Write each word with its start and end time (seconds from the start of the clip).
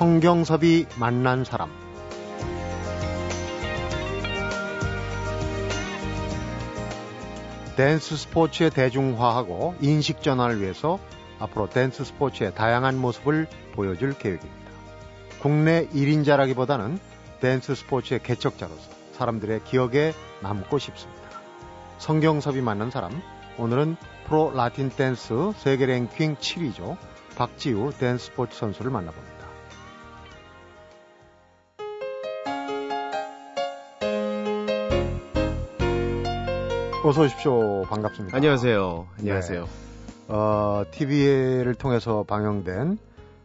성경섭이 0.00 0.86
만난 0.98 1.44
사람 1.44 1.68
댄스 7.76 8.16
스포츠의 8.16 8.70
대중화하고 8.70 9.74
인식 9.82 10.22
전환을 10.22 10.62
위해서 10.62 10.98
앞으로 11.38 11.68
댄스 11.68 12.04
스포츠의 12.04 12.54
다양한 12.54 12.96
모습을 12.96 13.46
보여줄 13.74 14.16
계획입니다. 14.16 14.70
국내 15.42 15.86
1인자라기보다는 15.88 16.98
댄스 17.40 17.74
스포츠의 17.74 18.22
개척자로서 18.22 18.90
사람들의 19.12 19.64
기억에 19.64 20.14
남고 20.40 20.78
싶습니다. 20.78 21.28
성경섭이 21.98 22.62
만난 22.62 22.90
사람, 22.90 23.20
오늘은 23.58 23.96
프로 24.26 24.50
라틴 24.54 24.88
댄스 24.88 25.52
세계 25.58 25.84
랭킹 25.84 26.36
7위죠. 26.36 26.96
박지우 27.36 27.92
댄스 27.98 28.28
스포츠 28.30 28.56
선수를 28.58 28.90
만나봅니다. 28.90 29.29
어서 37.02 37.22
오십시오. 37.22 37.82
반갑습니다. 37.84 38.36
안녕하세요. 38.36 39.08
안녕하세요. 39.20 39.64
네. 39.64 39.70
어, 40.28 40.84
TV를 40.90 41.74
통해서 41.74 42.24
방영된 42.24 42.98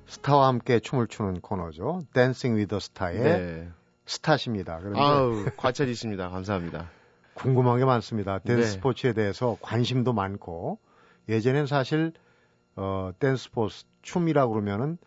스타와 0.08 0.48
함께 0.48 0.80
춤을 0.81 1.08
추는 1.08 1.40
코너죠. 1.40 2.02
Dancing 2.14 2.58
with 2.58 2.70
the 2.70 2.80
Star의 2.82 3.20
네. 3.20 3.70
스타십니다. 4.05 4.80
그런데 4.80 5.00
아우, 5.00 5.45
과찬이십니다. 5.56 6.30
감사합니다. 6.30 6.89
궁금한 7.33 7.80
게 7.80 7.86
많습니다. 7.86 8.39
댄스 8.39 8.61
네. 8.61 8.67
스포츠에 8.67 9.14
대해서 9.14 9.58
관심도 9.61 10.11
많고 10.11 10.78
예전엔 11.30 11.66
사실 11.66 12.11
어, 12.76 13.11
댄스 13.20 13.45
스포츠 13.45 13.86
춤이라 14.02 14.48
고 14.48 14.52
그러면은 14.53 14.98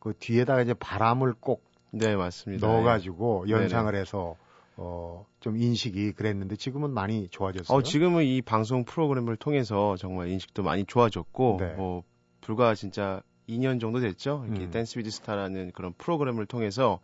그 0.00 0.14
뒤에다가 0.18 0.62
이제 0.62 0.74
바람을 0.74 1.34
꼭 1.38 1.62
네, 1.92 2.16
맞습니다. 2.16 2.66
넣어 2.66 2.82
가지고 2.82 3.48
연상을 3.48 3.92
네네. 3.92 4.00
해서 4.00 4.34
어, 4.76 5.26
좀 5.40 5.56
인식이 5.56 6.12
그랬는데 6.12 6.56
지금은 6.56 6.90
많이 6.90 7.28
좋아졌어요. 7.28 7.76
어, 7.78 7.82
지금은 7.82 8.24
이 8.24 8.42
방송 8.42 8.84
프로그램을 8.84 9.36
통해서 9.36 9.96
정말 9.96 10.28
인식도 10.28 10.62
많이 10.62 10.84
좋아졌고, 10.84 11.56
네. 11.60 11.74
뭐, 11.74 12.02
불과 12.40 12.74
진짜 12.74 13.22
2년 13.48 13.80
정도 13.80 14.00
됐죠. 14.00 14.44
이렇게 14.48 14.64
음. 14.64 14.70
Dance 14.70 14.98
with 14.98 15.10
Star라는 15.10 15.72
그런 15.74 15.92
프로그램을 15.96 16.46
통해서 16.46 17.00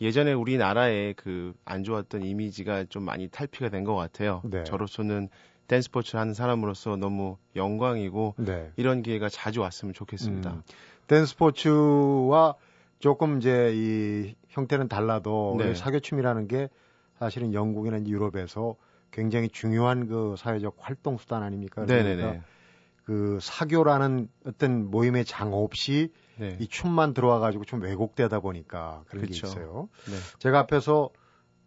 예전에 0.00 0.32
우리나라의 0.32 1.14
그 1.14 1.52
안 1.64 1.84
좋았던 1.84 2.22
이미지가 2.24 2.84
좀 2.84 3.02
많이 3.04 3.28
탈피가 3.28 3.68
된 3.68 3.84
것 3.84 3.94
같아요. 3.94 4.40
네. 4.44 4.64
저로서는 4.64 5.28
댄스 5.68 5.86
스포츠를 5.86 6.20
하는 6.20 6.32
사람으로서 6.34 6.96
너무 6.96 7.36
영광이고 7.54 8.34
네. 8.38 8.72
이런 8.76 9.02
기회가 9.02 9.28
자주 9.28 9.60
왔으면 9.60 9.92
좋겠습니다. 9.94 10.50
음. 10.52 10.62
댄스 11.06 11.32
스포츠와 11.32 12.54
조금 12.98 13.38
이제 13.38 13.72
이 13.74 14.34
형태는 14.48 14.88
달라도 14.88 15.56
네. 15.58 15.74
사교춤이라는 15.74 16.48
게 16.48 16.68
사실은 17.20 17.52
영국이나 17.52 18.00
유럽에서 18.06 18.76
굉장히 19.10 19.50
중요한 19.50 20.08
그 20.08 20.34
사회적 20.38 20.76
활동 20.78 21.18
수단 21.18 21.42
아닙니까? 21.42 21.84
그러니까 21.84 22.42
그 23.04 23.38
사교라는 23.42 24.28
어떤 24.46 24.90
모임의 24.90 25.26
장 25.26 25.52
없이 25.52 26.12
네. 26.38 26.56
이 26.58 26.66
춤만 26.66 27.12
들어와 27.12 27.38
가지고 27.38 27.64
좀 27.66 27.82
왜곡되다 27.82 28.40
보니까 28.40 29.04
그런 29.08 29.26
그쵸. 29.26 29.46
게 29.46 29.48
있어요. 29.48 29.88
네. 30.06 30.16
제가 30.38 30.60
앞에서 30.60 31.10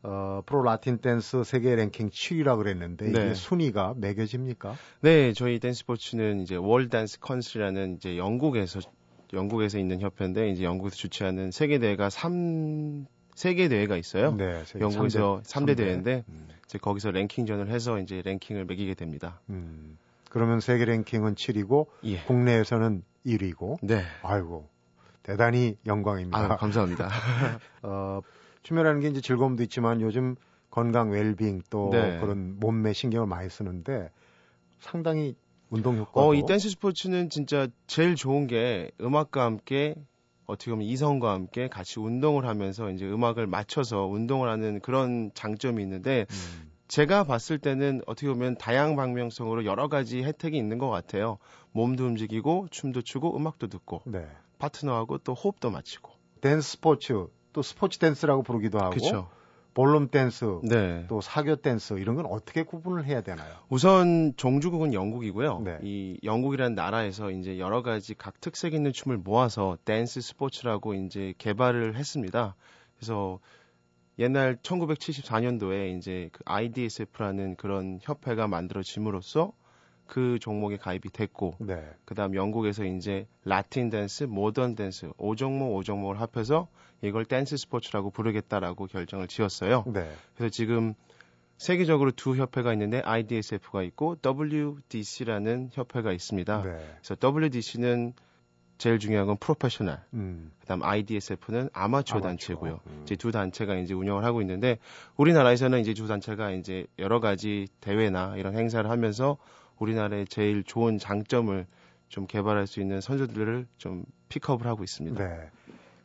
어, 0.02 0.42
프로 0.46 0.64
라틴 0.64 0.98
댄스 0.98 1.44
세계 1.44 1.76
랭킹 1.76 2.10
7위라 2.10 2.58
그랬는데 2.58 3.12
네. 3.12 3.12
이게 3.12 3.34
순위가 3.36 3.94
매겨집니까? 3.98 4.76
네, 5.02 5.34
저희 5.34 5.60
댄스 5.60 5.80
스포츠는 5.80 6.42
이제 6.42 6.56
World 6.56 6.90
Dance 6.90 7.20
Council이라는 7.20 7.98
이제 7.98 8.18
영국에서 8.18 8.80
영국에서 9.34 9.78
있는 9.78 10.02
협회인데 10.02 10.50
이제 10.50 10.64
영국에서 10.64 10.96
주최하는 10.96 11.52
세계 11.52 11.78
대회가 11.78 12.10
3 12.10 13.06
세계 13.36 13.68
대회가 13.68 13.98
있어요. 13.98 14.36
네, 14.36 14.64
영국에서 14.80 15.42
3대, 15.44 15.46
3대, 15.46 15.74
3대 15.74 15.78
대회인데 15.78 16.24
음. 16.30 16.48
이제 16.66 16.78
거기서 16.78 17.12
랭킹전을 17.12 17.70
해서 17.70 18.00
이제 18.00 18.22
랭킹을 18.24 18.66
매기게 18.66 18.94
됩니다. 18.96 19.40
음. 19.50 19.98
그러면 20.30 20.60
세계 20.60 20.86
랭킹은 20.86 21.36
7위고 21.36 21.88
예. 22.06 22.20
국내에서는 22.24 23.04
1위고. 23.26 23.78
네. 23.82 24.04
아이고 24.24 24.68
대단히 25.22 25.78
영광입니다. 25.86 26.38
아, 26.38 26.56
감사합니다. 26.58 27.10
어, 27.84 28.22
춤이라는 28.64 29.02
게 29.02 29.08
이제 29.10 29.22
즐거움도 29.22 29.64
있지만 29.64 30.02
요즘 30.02 30.36
건강 30.70 31.12
웰빙 31.12 31.62
또 31.70 31.90
네. 31.92 32.20
그런 32.20 32.60
몸매 32.60 32.94
신경을 32.94 33.28
많이 33.28 33.50
쓰는데 33.50 34.10
상당히 34.80 35.36
운동 35.70 35.98
효과. 35.98 36.22
어, 36.26 36.34
이 36.34 36.44
댄스 36.46 36.70
스포츠는 36.72 37.30
진짜 37.30 37.68
제일 37.88 38.16
좋은 38.16 38.48
게 38.48 38.92
음악과 39.02 39.44
함께 39.44 39.96
어떻게 40.46 40.72
보면 40.72 40.86
이성과 40.86 41.32
함께 41.32 41.68
같이 41.68 42.00
운동을 42.00 42.46
하면서 42.46 42.90
이제 42.92 43.06
음악을 43.06 43.48
맞춰서 43.48 44.06
운동을 44.06 44.50
하는 44.50 44.80
그런 44.82 45.32
장점이 45.34 45.82
있는데 45.84 46.26
음. 46.32 46.72
제가 46.88 47.24
봤을 47.24 47.58
때는 47.58 48.02
어떻게 48.06 48.28
보면 48.28 48.58
다양 48.58 48.96
방면성으로 48.96 49.66
여러 49.66 49.88
가지 49.88 50.24
혜택이 50.24 50.58
있는 50.58 50.78
것 50.78 50.90
같아요. 50.90 51.38
몸도 51.72 52.06
움직이고 52.06 52.68
춤도 52.70 53.02
추고 53.02 53.36
음악도 53.36 53.68
듣고 53.68 54.02
네. 54.06 54.28
파트너하고 54.60 55.20
또 55.20 55.34
호흡도 55.34 55.72
맞추고. 55.72 56.12
댄스 56.42 56.74
스포츠 56.74 57.28
또 57.54 57.62
스포츠 57.62 57.98
댄스라고 58.00 58.44
부르기도 58.44 58.80
하고 58.80 58.92
그쵸. 58.92 59.30
볼룸 59.74 60.10
댄스, 60.10 60.60
네. 60.64 61.06
또 61.08 61.22
사교 61.22 61.58
댄스 61.58 61.94
이런 61.96 62.16
건 62.16 62.26
어떻게 62.28 62.64
구분을 62.64 63.06
해야 63.06 63.22
되나요? 63.22 63.54
우선 63.70 64.34
종주국은 64.38 64.94
영국이고요. 64.94 65.62
네. 65.62 65.80
이 65.82 66.20
영국이라는 66.24 66.76
나라에서 66.76 67.32
이제 67.32 67.58
여러 67.58 67.82
가지 67.82 68.14
각 68.14 68.40
특색 68.40 68.74
있는 68.74 68.94
춤을 68.94 69.18
모아서 69.18 69.78
댄스 69.86 70.22
스포츠라고 70.22 70.94
이제 70.94 71.34
개발을 71.38 71.96
했습니다. 71.96 72.56
그래서 72.96 73.40
옛날 74.20 74.58
1974년도에 74.58 75.98
이제 75.98 76.30
그 76.32 76.44
IDSF라는 76.46 77.56
그런 77.56 78.00
협회가 78.02 78.48
만들어짐으로써 78.48 79.54
그 80.06 80.38
종목에 80.40 80.78
가입이 80.78 81.10
됐고 81.10 81.56
네. 81.60 81.84
그다음 82.06 82.36
영국에서 82.36 82.84
이제 82.86 83.28
라틴 83.46 83.90
댄스, 83.90 84.26
모던 84.26 84.76
댄스 84.76 85.08
5종목 85.18 85.84
5종목을 85.84 86.16
합해서 86.16 86.68
이걸 87.02 87.26
댄스 87.26 87.58
스포츠라고 87.58 88.12
부르겠다라고 88.12 88.88
결정을 88.88 89.28
지었어요. 89.28 89.84
네. 89.88 90.10
그래서 90.36 90.50
지금 90.50 90.94
세계적으로 91.58 92.12
두 92.12 92.36
협회가 92.36 92.74
있는데 92.74 93.02
IDSF가 93.04 93.84
있고 93.84 94.18
WDC라는 94.26 95.70
협회가 95.72 96.12
있습니다. 96.12 96.62
네. 96.64 96.98
그래서 97.02 97.16
WDC는 97.22 98.14
제일 98.78 99.00
중요한 99.00 99.28
건 99.28 99.38
프로페셔널. 99.38 100.02
음. 100.14 100.52
그다음 100.60 100.84
IDSF는 100.84 101.70
아마추어, 101.74 102.18
아마추어. 102.18 102.22
단체고요. 102.22 102.80
음. 102.88 103.02
이제 103.04 103.16
두 103.16 103.32
단체가 103.32 103.76
이제 103.76 103.94
운영을 103.94 104.26
하고 104.26 104.42
있는데 104.42 104.78
우리나라에서는 105.16 105.80
이제 105.80 105.94
두 105.94 106.08
단체가 106.08 106.52
이제 106.52 106.86
여러 107.00 107.20
가지 107.20 107.68
대회나 107.82 108.36
이런 108.38 108.58
행사를 108.58 108.90
하면서 108.90 109.38
우리나라의 109.80 110.28
제일 110.28 110.64
좋은 110.64 110.98
장점을 110.98 111.66
좀 112.10 112.28
개발할 112.28 112.68
수 112.68 112.80
있는 112.80 113.02
선수들을 113.02 113.68
좀 113.78 114.06
픽업을 114.30 114.68
하고 114.68 114.84
있습니다. 114.84 115.24
네. 115.28 115.50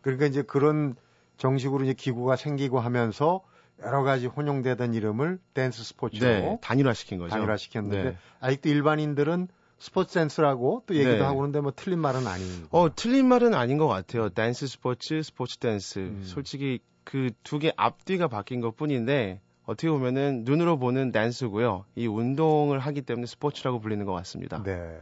그러니까 0.01 0.27
이제 0.27 0.43
그런 0.43 0.95
정식으로 1.37 1.85
이제 1.85 1.93
기구가 1.95 2.37
생기고 2.37 2.81
하면서 2.81 3.43
여러 3.83 4.03
가지 4.03 4.27
혼용되던 4.27 4.95
이름을 4.95 5.39
댄스 5.55 5.85
스포츠로 5.85 6.27
네, 6.29 6.59
단일화시킨 6.63 7.19
거죠. 7.19 7.31
단일화시켰는데 7.31 8.03
네. 8.03 8.17
아직도 8.41 8.69
일반인들은 8.71 9.49
스포츠 9.79 10.15
댄스라고 10.15 10.83
또 10.87 10.95
얘기도 10.97 11.13
네. 11.19 11.21
하고 11.21 11.37
그러는데 11.37 11.61
뭐 11.61 11.73
틀린 11.77 12.01
말은 12.01 12.27
아닌. 12.27 12.67
어, 12.71 12.89
틀린 12.95 13.27
말은 13.29 13.55
아닌 13.55 13.79
것 13.79 13.87
같아요. 13.87 14.31
댄스 14.31 14.67
스포츠, 14.67 15.23
스포츠 15.23 15.59
댄스. 15.59 15.99
음. 16.01 16.23
솔직히 16.25 16.81
그 17.05 17.31
두 17.45 17.59
개 17.61 17.73
앞뒤가 17.77 18.27
바뀐 18.29 18.61
것 18.61 18.77
뿐인데 18.77 19.41
어떻게 19.69 19.91
보면은 19.91 20.45
눈으로 20.47 20.79
보는 20.79 21.13
댄스고요. 21.13 21.85
이 21.95 22.07
운동을 22.07 22.79
하기 22.79 23.03
때문에 23.03 23.27
스포츠라고 23.27 23.81
불리는 23.81 24.07
것 24.07 24.15
같습니다. 24.15 24.63
네. 24.63 24.99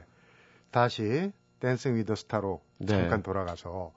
다시 0.73 1.31
댄싱 1.61 1.95
위더 1.95 2.17
스타로 2.17 2.61
네. 2.79 2.89
잠깐 2.89 3.23
돌아가서 3.23 3.93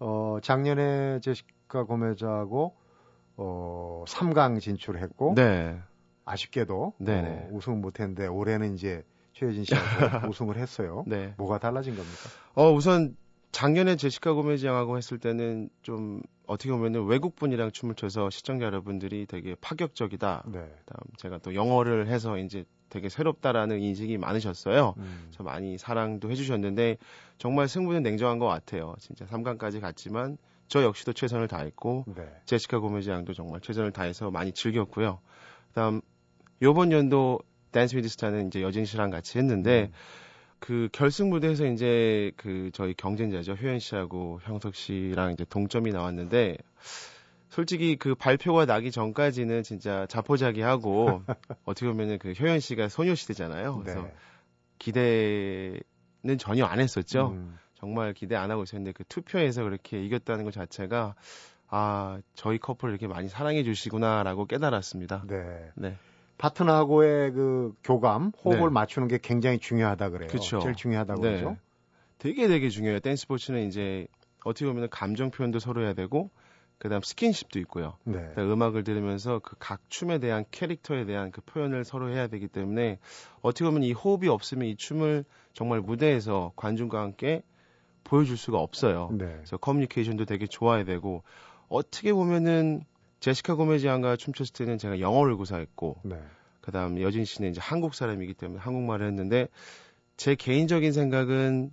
어 0.00 0.38
작년에 0.42 1.20
제시카 1.20 1.84
고메자하고 1.84 2.74
어 3.36 4.04
3강 4.08 4.60
진출했고 4.60 5.34
네. 5.36 5.80
아쉽게도 6.24 6.94
어, 7.24 7.48
우승 7.52 7.80
못했는데 7.80 8.26
올해는 8.26 8.74
이제 8.74 9.04
최혜진 9.34 9.62
씨하고 9.64 10.26
우승을 10.30 10.56
했어요. 10.56 11.04
네. 11.06 11.32
뭐가 11.36 11.58
달라진 11.60 11.94
겁니까? 11.94 12.28
어 12.54 12.72
우선 12.72 13.16
작년에 13.52 13.94
제시카 13.94 14.32
고메즈 14.32 14.66
양하고 14.66 14.96
했을 14.96 15.18
때는 15.18 15.70
좀 15.82 16.22
어떻게 16.52 16.70
보면은 16.70 17.06
외국 17.06 17.34
분이랑 17.36 17.72
춤을 17.72 17.94
춰서 17.94 18.30
시청자 18.30 18.66
여러분들이 18.66 19.26
되게 19.26 19.54
파격적이다. 19.60 20.44
네. 20.46 20.58
그다음 20.58 21.00
제가 21.16 21.38
또 21.38 21.54
영어를 21.54 22.08
해서 22.08 22.38
이제 22.38 22.64
되게 22.88 23.08
새롭다라는 23.08 23.80
인식이 23.80 24.18
많으셨어요. 24.18 24.94
음. 24.98 25.28
저 25.30 25.42
많이 25.42 25.78
사랑도 25.78 26.30
해주셨는데 26.30 26.98
정말 27.38 27.68
승부는 27.68 28.02
냉정한 28.02 28.38
것 28.38 28.46
같아요. 28.46 28.94
진짜 28.98 29.24
3강까지 29.24 29.80
갔지만 29.80 30.36
저 30.68 30.82
역시도 30.82 31.14
최선을 31.14 31.48
다했고 31.48 32.04
네. 32.14 32.28
제시카 32.44 32.78
고메즈 32.78 33.08
양도 33.10 33.32
정말 33.32 33.60
최선을 33.60 33.92
다해서 33.92 34.30
많이 34.30 34.52
즐겼고요. 34.52 35.20
그다음 35.68 36.02
요번 36.60 36.92
연도 36.92 37.40
댄스 37.72 37.96
위드 37.96 38.08
스타는 38.08 38.48
이제 38.48 38.62
여진 38.62 38.84
씨랑 38.84 39.10
같이 39.10 39.38
했는데 39.38 39.90
음. 39.90 39.92
그 40.62 40.88
결승 40.92 41.28
무대에서 41.28 41.66
이제 41.66 42.30
그 42.36 42.70
저희 42.72 42.94
경쟁자죠 42.94 43.54
효연 43.54 43.80
씨하고 43.80 44.38
형석 44.44 44.76
씨랑 44.76 45.32
이제 45.32 45.44
동점이 45.44 45.90
나왔는데 45.90 46.56
솔직히 47.48 47.96
그 47.96 48.14
발표가 48.14 48.64
나기 48.64 48.92
전까지는 48.92 49.64
진짜 49.64 50.06
자포자기하고 50.06 51.24
어떻게 51.66 51.88
보면은 51.88 52.20
그 52.20 52.30
효연 52.30 52.60
씨가 52.60 52.88
소녀시대잖아요. 52.88 53.80
그래서 53.80 54.02
네. 54.02 54.14
기대는 54.78 56.38
전혀 56.38 56.64
안 56.64 56.78
했었죠. 56.78 57.32
음. 57.32 57.58
정말 57.74 58.14
기대 58.14 58.36
안 58.36 58.52
하고 58.52 58.62
있었는데 58.62 58.92
그 58.92 59.02
투표에서 59.08 59.64
그렇게 59.64 60.00
이겼다는 60.04 60.44
것 60.44 60.54
자체가 60.54 61.16
아 61.66 62.20
저희 62.36 62.58
커플을 62.58 62.92
이렇게 62.92 63.08
많이 63.08 63.28
사랑해 63.28 63.64
주시구나라고 63.64 64.46
깨달았습니다. 64.46 65.24
네. 65.26 65.70
네. 65.74 65.98
파트너하고의 66.38 67.32
그 67.32 67.74
교감, 67.84 68.32
호흡을 68.44 68.68
네. 68.68 68.72
맞추는 68.72 69.08
게 69.08 69.18
굉장히 69.20 69.58
중요하다 69.58 70.10
그래요. 70.10 70.28
그쵸. 70.28 70.60
제일 70.60 70.74
중요하다고 70.74 71.22
네. 71.22 71.28
그러죠. 71.28 71.56
되게 72.18 72.48
되게 72.48 72.68
중요해요. 72.68 73.00
댄스 73.00 73.22
스포츠는 73.22 73.66
이제 73.68 74.06
어떻게 74.44 74.66
보면 74.66 74.88
감정 74.90 75.30
표현도 75.30 75.58
서로 75.58 75.82
해야 75.82 75.92
되고 75.92 76.30
그다음 76.78 77.00
스킨십도 77.00 77.60
있고요. 77.60 77.96
네. 78.04 78.32
음악을 78.36 78.82
들으면서 78.82 79.38
그 79.38 79.54
각 79.58 79.88
춤에 79.88 80.18
대한 80.18 80.44
캐릭터에 80.50 81.04
대한 81.04 81.30
그 81.30 81.40
표현을 81.42 81.84
서로 81.84 82.10
해야 82.10 82.26
되기 82.26 82.48
때문에 82.48 82.98
어떻게 83.40 83.64
보면 83.64 83.84
이 83.84 83.92
호흡이 83.92 84.28
없으면 84.28 84.66
이 84.66 84.76
춤을 84.76 85.24
정말 85.52 85.80
무대에서 85.80 86.52
관중과 86.56 87.00
함께 87.00 87.42
보여줄 88.02 88.36
수가 88.36 88.58
없어요. 88.58 89.10
네. 89.12 89.26
그래서 89.26 89.56
커뮤니케이션도 89.58 90.24
되게 90.24 90.48
좋아야 90.48 90.82
되고 90.84 91.22
어떻게 91.68 92.12
보면은 92.12 92.84
제시카 93.22 93.54
고메지안과 93.54 94.16
춤췄을 94.16 94.52
때는 94.52 94.78
제가 94.78 94.98
영어를 94.98 95.36
구사했고 95.36 96.00
네. 96.02 96.20
그다음 96.60 97.00
여진 97.00 97.24
씨는 97.24 97.52
이제 97.52 97.60
한국 97.62 97.94
사람이기 97.94 98.34
때문에 98.34 98.60
한국말을 98.60 99.06
했는데 99.06 99.46
제 100.16 100.34
개인적인 100.34 100.92
생각은 100.92 101.72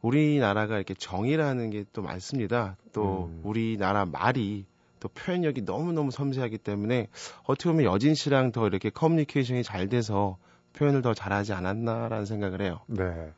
우리나라가 0.00 0.76
이렇게 0.76 0.94
정이라는 0.94 1.70
게 1.70 1.84
또 1.92 2.00
많습니다. 2.00 2.76
또 2.94 3.26
음. 3.26 3.40
우리나라 3.44 4.06
말이 4.06 4.64
또 4.98 5.08
표현력이 5.08 5.62
너무너무 5.62 6.10
섬세하기 6.10 6.58
때문에 6.58 7.08
어떻게 7.44 7.68
보면 7.68 7.84
여진 7.84 8.14
씨랑 8.14 8.52
더 8.52 8.66
이렇게 8.66 8.88
커뮤니케이션이 8.88 9.62
잘 9.62 9.90
돼서 9.90 10.38
표현을 10.72 11.02
더 11.02 11.12
잘하지 11.12 11.52
않았나라는 11.52 12.24
생각을 12.24 12.62
해요. 12.62 12.80
네. 12.86 13.30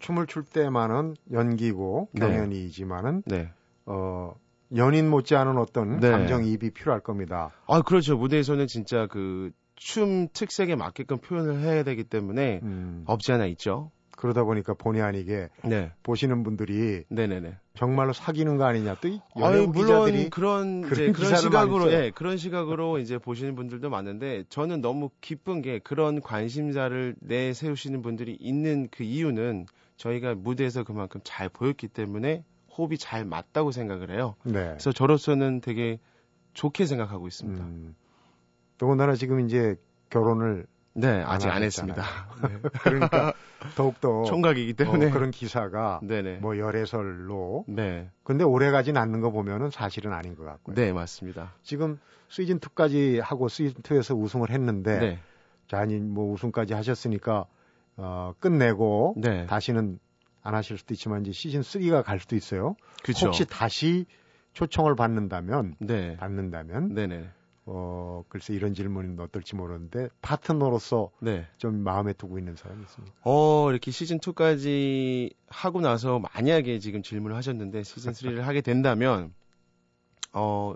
춤을 0.00 0.26
출 0.26 0.42
때만은 0.42 1.14
연기고 1.30 2.08
네. 2.10 2.20
경연이지만은 2.20 3.22
네. 3.24 3.50
어 3.84 4.34
연인 4.74 5.08
못지않은 5.08 5.58
어떤 5.58 6.00
네. 6.00 6.10
감정이입이 6.10 6.70
필요할 6.70 7.00
겁니다. 7.00 7.52
아, 7.66 7.82
그렇죠. 7.82 8.16
무대에서는 8.16 8.66
진짜 8.66 9.06
그 9.06 9.52
춤 9.76 10.28
특색에 10.32 10.74
맞게끔 10.74 11.18
표현을 11.18 11.60
해야 11.60 11.84
되기 11.84 12.02
때문에 12.02 12.60
음. 12.62 13.04
없지 13.06 13.32
않아 13.32 13.46
있죠. 13.46 13.90
그러다 14.16 14.44
보니까 14.44 14.72
본의 14.72 15.02
아니게 15.02 15.50
네. 15.62 15.92
보시는 16.02 16.42
분들이 16.42 17.04
네네네. 17.08 17.58
정말로 17.74 18.14
사귀는 18.14 18.56
거 18.56 18.64
아니냐 18.64 18.96
또 19.02 19.10
연예인 19.38 19.72
물론 19.72 20.30
그런 20.30 20.80
그런, 20.80 21.12
그런 21.12 21.36
시각으로 21.36 21.92
예, 21.92 22.10
그런 22.14 22.38
시각으로 22.38 22.98
이제 22.98 23.18
보시는 23.18 23.54
분들도 23.54 23.90
많은데 23.90 24.44
저는 24.48 24.80
너무 24.80 25.10
기쁜 25.20 25.60
게 25.60 25.80
그런 25.80 26.22
관심사를 26.22 27.14
내세우시는 27.20 28.00
분들이 28.00 28.34
있는 28.40 28.88
그 28.90 29.04
이유는 29.04 29.66
저희가 29.98 30.34
무대에서 30.34 30.82
그만큼 30.84 31.20
잘 31.22 31.50
보였기 31.50 31.88
때문에 31.88 32.42
호흡이 32.76 32.98
잘 32.98 33.24
맞다고 33.24 33.72
생각을 33.72 34.10
해요. 34.10 34.34
네. 34.44 34.52
그래서 34.52 34.92
저로서는 34.92 35.60
되게 35.60 35.98
좋게 36.54 36.86
생각하고 36.86 37.26
있습니다. 37.26 37.62
음, 37.62 37.94
더군다나 38.78 39.14
지금 39.14 39.40
이제 39.40 39.76
결혼을 40.10 40.66
네, 40.94 41.22
아직 41.26 41.48
안, 41.48 41.56
안 41.56 41.62
했습니다. 41.62 42.02
네. 42.48 42.58
그러니까 42.80 43.34
더욱더 43.76 44.24
총각이기 44.24 44.72
때문에 44.72 45.08
어, 45.08 45.10
그런 45.10 45.30
기사가 45.30 46.00
네네. 46.02 46.38
뭐 46.38 46.56
열애설로 46.56 47.66
네. 47.68 48.10
근데 48.24 48.44
오래 48.44 48.70
가진 48.70 48.96
않는 48.96 49.20
거 49.20 49.30
보면은 49.30 49.70
사실은 49.70 50.14
아닌 50.14 50.34
것 50.34 50.44
같고요. 50.44 50.74
네, 50.74 50.92
맞습니다. 50.92 51.52
지금 51.62 51.98
시즌 52.28 52.58
2까지 52.58 53.20
하고 53.20 53.48
시즌 53.48 53.82
2에서 53.82 54.18
우승을 54.18 54.50
했는데 54.50 54.98
네. 54.98 55.18
자, 55.68 55.78
아니 55.78 55.98
뭐 55.98 56.32
우승까지 56.32 56.72
하셨으니까 56.72 57.46
어, 57.98 58.34
끝내고 58.40 59.14
네. 59.18 59.46
다시는 59.46 59.98
안 60.46 60.54
하실 60.54 60.78
수도 60.78 60.94
있지만 60.94 61.22
이제 61.22 61.32
시즌 61.32 61.60
3가 61.62 62.04
갈 62.04 62.20
수도 62.20 62.36
있어요. 62.36 62.76
그쵸. 63.02 63.26
혹시 63.26 63.44
다시 63.46 64.06
초청을 64.52 64.94
받는다면 64.94 65.74
네. 65.80 66.16
받는다면 66.16 66.94
네네. 66.94 67.28
어 67.66 68.22
글쎄 68.28 68.54
이런 68.54 68.72
질문은 68.74 69.18
어떨지 69.18 69.56
모르는데 69.56 70.08
파트너로서 70.22 71.10
네. 71.20 71.48
좀 71.58 71.82
마음에 71.82 72.12
두고 72.12 72.38
있는 72.38 72.54
사람이 72.54 72.80
있습니까? 72.84 73.16
어 73.22 73.70
이렇게 73.70 73.90
시즌 73.90 74.20
2까지 74.20 75.34
하고 75.48 75.80
나서 75.80 76.20
만약에 76.20 76.78
지금 76.78 77.02
질문을 77.02 77.36
하셨는데 77.36 77.82
시즌 77.82 78.12
3를 78.12 78.42
하게 78.42 78.60
된다면 78.60 79.34
어 80.32 80.74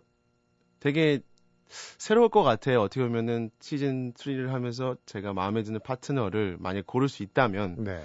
되게 0.80 1.20
새로울 1.68 2.28
것 2.28 2.42
같아요. 2.42 2.80
어떻게 2.80 3.02
보면은 3.02 3.50
시즌 3.60 4.12
3를 4.14 4.48
하면서 4.48 4.96
제가 5.06 5.32
마음에 5.32 5.62
드는 5.62 5.78
파트너를 5.84 6.56
만약 6.58 6.88
고를 6.88 7.08
수 7.08 7.22
있다면 7.22 7.84
네. 7.84 8.02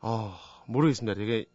어 0.00 0.34
모르겠습니다. 0.66 1.14
되게 1.18 1.46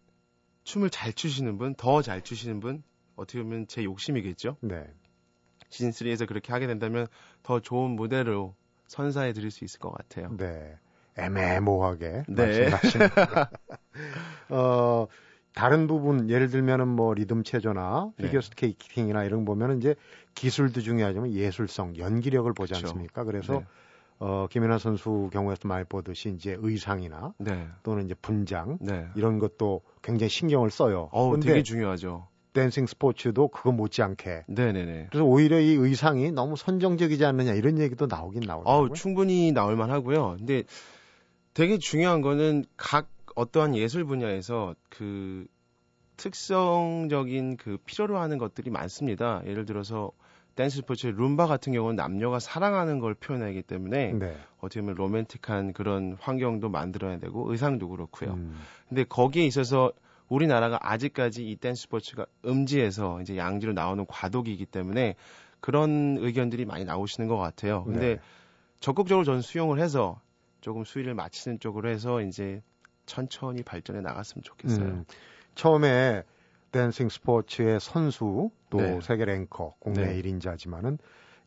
춤을 0.64 0.90
잘 0.90 1.14
추시는 1.14 1.58
분, 1.58 1.74
더 1.76 2.02
잘 2.02 2.22
추시는 2.22 2.60
분, 2.60 2.84
어떻게 3.16 3.42
보면 3.42 3.68
제 3.68 3.84
욕심이겠죠. 3.84 4.58
네. 4.62 4.88
시즌 5.70 5.92
3에서 5.92 6.28
그렇게 6.28 6.52
하게 6.52 6.68
된다면 6.68 7.08
더 7.44 7.60
좋은 7.60 7.92
무대로 7.92 8.56
선사해 8.88 9.34
드릴 9.34 9.52
수 9.52 9.64
있을 9.64 9.80
것 9.80 9.92
같아요. 9.92 10.36
네. 10.38 10.78
애매모호하게 11.18 12.24
네. 12.28 12.70
말씀하신. 12.70 13.02
어, 14.50 15.08
다른 15.54 15.88
부분 15.88 16.30
예를 16.30 16.50
들면은 16.50 16.88
뭐 16.88 17.14
리듬 17.14 17.44
체조나 17.44 18.12
네. 18.18 18.28
피겨 18.28 18.42
스케이팅이나 18.42 19.24
이런 19.26 19.46
거 19.46 19.54
보면은 19.54 19.78
이제 19.80 19.96
기술도 20.36 20.82
중요하지만 20.82 21.32
예술성, 21.34 21.98
연기력을 21.98 22.52
보지 22.54 22.74
그쵸. 22.74 22.88
않습니까? 22.88 23.24
그래서 23.24 23.54
네. 23.60 23.66
어, 24.20 24.48
김연아 24.50 24.78
선수 24.80 25.30
경우에서 25.32 25.68
많이 25.68 25.86
보듯이 25.86 26.30
이제 26.30 26.58
의상이나 26.60 27.34
네. 27.38 27.68
또는 27.84 28.06
이제 28.06 28.16
분장 28.22 28.78
네. 28.82 29.08
이런 29.16 29.40
것도 29.40 29.82
굉장히 30.02 30.30
신경을 30.30 30.70
써요. 30.70 31.10
어, 31.12 31.40
되게 31.40 31.64
중요하죠. 31.64 32.28
댄싱 32.52 32.88
스포츠도 32.88 33.48
그거 33.50 33.72
못지않게. 33.72 34.46
네네네. 34.48 35.08
그래서 35.10 35.24
오히려 35.24 35.60
이 35.60 35.74
의상이 35.74 36.32
너무 36.32 36.58
선정적이지 36.58 37.24
않느냐 37.24 37.54
이런 37.54 37.80
얘기도 37.80 38.08
나오긴 38.08 38.42
나오더라고요. 38.42 38.92
어, 38.92 38.94
충분히 38.94 39.52
나올 39.52 39.76
만 39.76 39.92
하고요. 39.92 40.36
근데 40.38 40.64
되게 41.54 41.78
중요한 41.78 42.22
거는 42.22 42.66
각 42.76 43.08
어떠한 43.36 43.76
예술 43.76 44.04
분야에서 44.04 44.76
그 44.90 45.46
특성적인 46.18 47.56
그 47.56 47.78
필요로 47.86 48.18
하는 48.18 48.38
것들이 48.38 48.70
많습니다. 48.70 49.42
예를 49.46 49.66
들어서 49.66 50.12
댄스 50.60 50.76
스포츠 50.76 51.08
룸바 51.08 51.48
같은 51.48 51.72
경우는 51.72 51.96
남녀가 51.96 52.38
사랑하는 52.38 53.00
걸 53.00 53.14
표현하기 53.14 53.62
때문에 53.62 54.12
네. 54.12 54.36
어떻게 54.60 54.82
보면 54.82 54.96
로맨틱한 54.96 55.72
그런 55.72 56.18
환경도 56.20 56.68
만들어야 56.68 57.18
되고 57.18 57.50
의상도 57.50 57.88
그렇고요. 57.88 58.34
음. 58.34 58.60
근데 58.90 59.06
거기에 59.06 59.46
있어서 59.46 59.94
우리나라가 60.28 60.78
아직까지 60.82 61.50
이 61.50 61.56
댄스 61.56 61.84
스포츠가 61.84 62.26
음지에서 62.44 63.22
이제 63.22 63.38
양지로 63.38 63.72
나오는 63.72 64.06
과도기이기 64.06 64.66
때문에 64.66 65.16
그런 65.62 66.18
의견들이 66.20 66.66
많이 66.66 66.84
나오시는 66.84 67.30
것 67.30 67.38
같아요. 67.38 67.86
근데 67.86 68.16
네. 68.16 68.22
적극적으로 68.82 69.24
저는 69.24 69.42
수용을 69.42 69.80
해서 69.80 70.20
조금 70.60 70.84
수위를 70.84 71.14
맞추는 71.14 71.62
쪽으로 71.62 71.90
해서 71.90 72.22
이제 72.22 72.62
천천히 73.06 73.64
발전해 73.64 74.02
나갔으면 74.02 74.44
좋겠어요. 74.44 74.86
음. 74.86 75.06
처음에 75.56 76.24
댄싱 76.72 77.10
스포츠의 77.10 77.80
선수 77.80 78.52
또 78.70 78.78
네. 78.78 79.00
세계 79.02 79.26
랭커 79.26 79.76
국내 79.80 80.14
네. 80.14 80.22
1인자지만은 80.22 80.98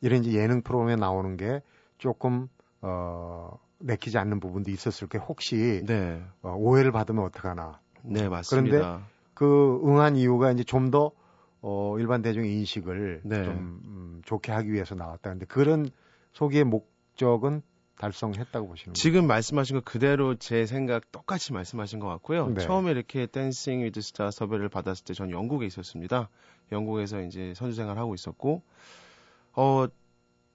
이런 0.00 0.24
이제 0.24 0.38
예능 0.38 0.62
프로그램에 0.62 0.96
나오는 0.96 1.36
게 1.36 1.62
조금 1.98 2.48
어 2.80 3.58
내키지 3.78 4.18
않는 4.18 4.40
부분도 4.40 4.70
있었을 4.70 5.08
게 5.08 5.18
혹시 5.18 5.82
네. 5.86 6.22
어, 6.42 6.54
오해를 6.56 6.92
받으면 6.92 7.24
어떡하나. 7.24 7.80
네, 8.02 8.28
맞습니다. 8.28 8.76
그런데 8.78 9.06
그 9.34 9.80
응한 9.84 10.16
이유가 10.16 10.50
이제 10.50 10.64
좀더 10.64 11.12
어, 11.60 11.96
일반 11.98 12.22
대중의 12.22 12.52
인식을 12.58 13.22
네. 13.24 13.44
좀 13.44 13.54
음, 13.84 14.22
좋게 14.24 14.50
하기 14.52 14.72
위해서 14.72 14.94
나왔다는데 14.94 15.46
그런 15.46 15.88
소기의 16.32 16.64
목적은 16.64 17.62
달성했다고 17.98 18.66
보시는 18.68 18.84
거예요? 18.86 18.94
지금 18.94 19.26
말씀하신 19.26 19.76
거 19.76 19.82
그대로 19.84 20.34
제 20.34 20.66
생각 20.66 21.10
똑같이 21.12 21.52
말씀하신 21.52 22.00
것 22.00 22.08
같고요. 22.08 22.48
네. 22.48 22.60
처음에 22.62 22.90
이렇게 22.90 23.26
댄싱 23.26 23.82
위드 23.84 24.00
스타 24.00 24.30
섭외를 24.30 24.68
받았을 24.68 25.04
때 25.04 25.14
전 25.14 25.30
영국에 25.30 25.66
있었습니다. 25.66 26.28
영국에서 26.72 27.20
이제 27.22 27.52
선수 27.54 27.76
생활을 27.76 28.00
하고 28.00 28.14
있었고 28.14 28.62
어 29.54 29.86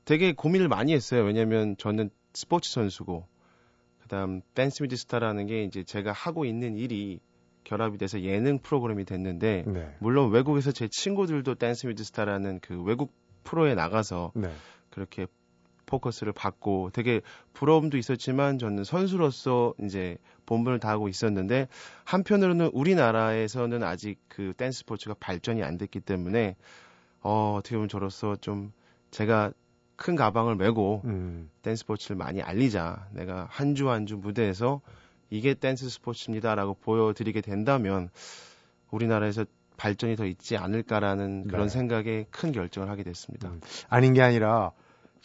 되게 0.06 0.34
고민을 0.34 0.68
많이 0.68 0.94
했어요. 0.94 1.24
왜냐면 1.24 1.76
저는 1.78 2.10
스포츠 2.34 2.72
선수고 2.72 3.28
그다음 4.02 4.42
댄스 4.54 4.84
위드 4.84 4.96
스타라는 4.96 5.48
게 5.48 5.64
이제 5.64 5.84
제가 5.84 6.12
하고 6.12 6.46
있는 6.46 6.78
일이 6.78 7.20
결합이 7.66 7.98
돼서 7.98 8.22
예능 8.22 8.60
프로그램이 8.60 9.04
됐는데 9.06 9.66
네. 9.68 9.96
물론 10.00 10.32
외국에서 10.32 10.72
제 10.72 10.88
친구들도 10.88 11.56
댄스 11.56 11.88
위드 11.88 12.04
스타라는 12.04 12.60
그 12.62 12.82
외국 12.82 13.14
프로에 13.44 13.76
나가서 13.76 14.32
네. 14.36 14.52
그렇게 14.90 15.28
포커스를 15.88 16.34
받고 16.34 16.92
되게 16.94 17.22
부러움도 17.54 17.98
있었지만 17.98 18.60
저는 18.60 18.84
선수로서 18.84 19.74
이제 19.84 20.18
본분을 20.46 20.80
다하고 20.80 21.08
있었는데 21.08 21.68
한편으로는 22.04 22.68
우리나라에서는 22.74 23.82
아직 23.82 24.20
그 24.28 24.54
댄스 24.56 24.80
스포츠가 24.80 25.16
발전이 25.20 25.64
안 25.64 25.80
됐기 25.80 26.02
때문에 26.02 26.56
어, 27.22 27.56
어떻게 27.58 27.76
보면 27.76 27.90
저로서 27.90 28.36
좀 28.36 28.72
제가 29.10 29.52
큰 29.96 30.16
가방을 30.16 30.56
메고 30.56 31.02
음. 31.06 31.50
댄스 31.64 31.80
스포츠를 31.82 32.16
많이 32.16 32.42
알리자. 32.42 33.08
내가 33.14 33.48
한 33.50 33.74
주 33.74 33.90
한주 33.90 34.18
무대에서 34.18 34.82
이게 35.32 35.56
댄스 35.56 35.90
스포츠입니다라고 35.90 36.76
보여드리게 36.76 37.42
된다면 37.42 38.10
우리나라에서 38.92 39.46
발전이 39.76 40.16
더 40.16 40.26
있지 40.26 40.56
않을까라는 40.58 41.48
그런 41.48 41.64
네. 41.68 41.70
생각에 41.70 42.26
큰 42.32 42.52
결정을 42.52 42.90
하게 42.90 43.04
됐습니다. 43.04 43.50
음. 43.50 43.62
아닌 43.90 44.14
게 44.14 44.22
아니라 44.22 44.72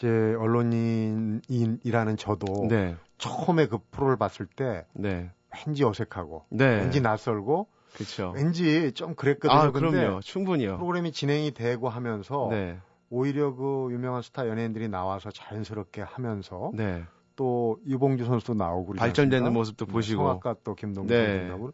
이제 0.03 0.35
언론인이라는 0.37 2.17
저도 2.17 2.67
네. 2.67 2.97
처음에 3.17 3.67
그 3.67 3.77
프로를 3.89 4.17
봤을 4.17 4.45
때 4.45 4.85
네. 4.91 5.31
왠지 5.65 5.85
어색하고 5.85 6.43
네. 6.49 6.65
왠지 6.65 6.99
낯설고 6.99 7.67
그렇죠. 7.93 8.33
왠지 8.35 8.91
좀 8.91 9.15
그랬거든요. 9.15 9.57
아, 9.57 9.71
그럼요. 9.71 10.19
충분히요. 10.19 10.75
프로그램이 10.75 11.13
진행이 11.13 11.51
되고 11.53 11.87
하면서 11.87 12.47
네. 12.51 12.77
오히려 13.09 13.55
그 13.55 13.87
유명한 13.91 14.21
스타 14.21 14.49
연예인들이 14.49 14.89
나와서 14.89 15.31
자연스럽게 15.31 16.01
하면서 16.01 16.71
네. 16.73 17.05
또 17.37 17.79
유봉주 17.87 18.25
선수도 18.25 18.55
나오고 18.55 18.95
발전되는 18.95 19.53
모습도 19.53 19.85
네, 19.85 19.91
보시고 19.91 20.23
성악가 20.23 20.57
또 20.65 20.75
김동준 20.75 21.15
네. 21.15 21.47
나오고 21.47 21.71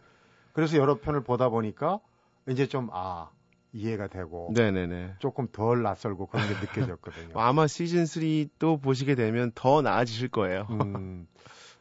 그래서 0.53 0.77
여러 0.77 0.99
편을 0.99 1.23
보다 1.23 1.49
보니까 1.49 1.99
이제 2.47 2.67
좀 2.67 2.89
아 2.93 3.31
이해가 3.71 4.07
되고 4.07 4.51
네네네. 4.55 5.15
조금 5.19 5.47
덜 5.51 5.83
낯설고 5.83 6.27
그런 6.27 6.47
게 6.47 6.53
느껴졌거든요. 6.59 7.33
아마 7.39 7.67
시즌 7.67 8.05
3 8.05 8.19
또 8.57 8.77
보시게 8.77 9.15
되면 9.15 9.51
더 9.55 9.81
나아지실 9.81 10.29
거예요. 10.29 10.67
음, 10.71 11.27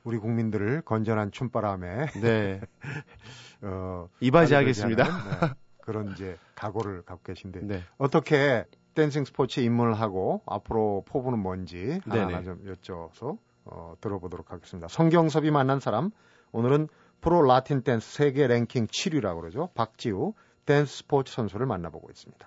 우리 0.04 0.18
국민들을 0.18 0.83
건전한 0.83 1.30
춤바람에 1.30 2.07
네. 2.23 2.61
어, 3.62 4.09
이바지하겠습니다. 4.21 5.04
네, 5.04 5.49
그런 5.83 6.12
이제 6.12 6.37
각오를 6.54 7.02
갖고 7.02 7.23
계신데 7.23 7.61
네. 7.62 7.83
어떻게 7.97 8.64
댄싱 8.95 9.25
스포츠에 9.25 9.62
입문을 9.64 9.95
하고 9.95 10.42
앞으로 10.47 11.04
포부는 11.07 11.38
뭔지 11.38 12.00
하나 12.04 12.42
좀 12.42 12.64
여쭤서 12.64 13.38
어, 13.64 13.95
들어보도록 14.00 14.52
하겠습니다. 14.52 14.88
성경섭이 14.88 15.50
만난 15.50 15.80
사람 15.80 16.11
오늘은 16.52 16.88
프로 17.21 17.42
라틴 17.42 17.83
댄스 17.83 18.12
세계 18.14 18.47
랭킹 18.47 18.87
7위라고 18.87 19.40
그러죠. 19.40 19.71
박지우 19.75 20.35
댄스 20.68 20.98
스포츠 20.98 21.32
선수를 21.32 21.64
만나보고 21.64 22.10
있습니다. 22.10 22.46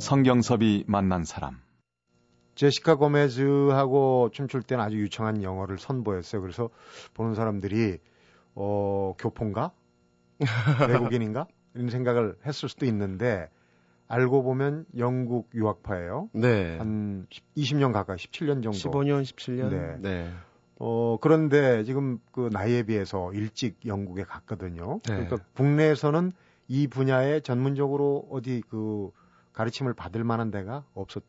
성경섭이 0.00 0.84
만난 0.88 1.22
사람 1.22 1.62
제시카 2.56 2.96
고메즈하고 2.96 4.30
춤출 4.32 4.62
때는 4.62 4.82
아주 4.82 4.98
유창한 4.98 5.44
영어를 5.44 5.78
선보였어요. 5.78 6.42
그래서 6.42 6.68
보는 7.14 7.36
사람들이 7.36 7.98
어 8.56 9.14
교포인가 9.18 9.70
외국인인가 10.90 11.46
이런 11.74 11.90
생각을 11.90 12.38
했을 12.44 12.68
수도 12.68 12.86
있는데 12.86 13.48
알고 14.08 14.42
보면 14.42 14.86
영국 14.98 15.50
유학파예요. 15.54 16.30
네. 16.32 16.76
한 16.78 17.26
20년 17.56 17.92
가까이 17.92 18.16
17년 18.16 18.62
정도. 18.62 18.70
15년, 18.72 19.22
17년. 19.22 19.70
네. 19.70 19.96
네. 20.00 20.30
어 20.78 21.16
그런데 21.20 21.84
지금 21.84 22.18
그 22.32 22.50
나이에 22.52 22.82
비해서 22.82 23.32
일찍 23.32 23.78
영국에 23.86 24.24
갔거든요. 24.24 25.00
네. 25.08 25.14
그러니까 25.14 25.36
국내에서는 25.54 26.32
이 26.68 26.86
분야에 26.86 27.40
전문적으로 27.40 28.26
어디 28.30 28.62
그 28.68 29.10
가르침을 29.52 29.94
받을 29.94 30.24
만한 30.24 30.50
데가 30.50 30.84
없었 30.94 31.22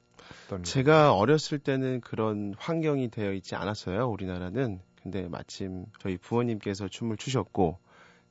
제가 0.64 1.14
어렸을 1.14 1.60
때는 1.60 2.02
그런 2.02 2.56
환경이 2.58 3.10
되어 3.10 3.34
있지 3.34 3.56
않았어요. 3.56 4.08
우리나라는. 4.10 4.80
근데 5.02 5.28
마침 5.28 5.86
저희 6.00 6.18
부모님께서 6.18 6.88
춤을 6.88 7.18
추셨고 7.18 7.78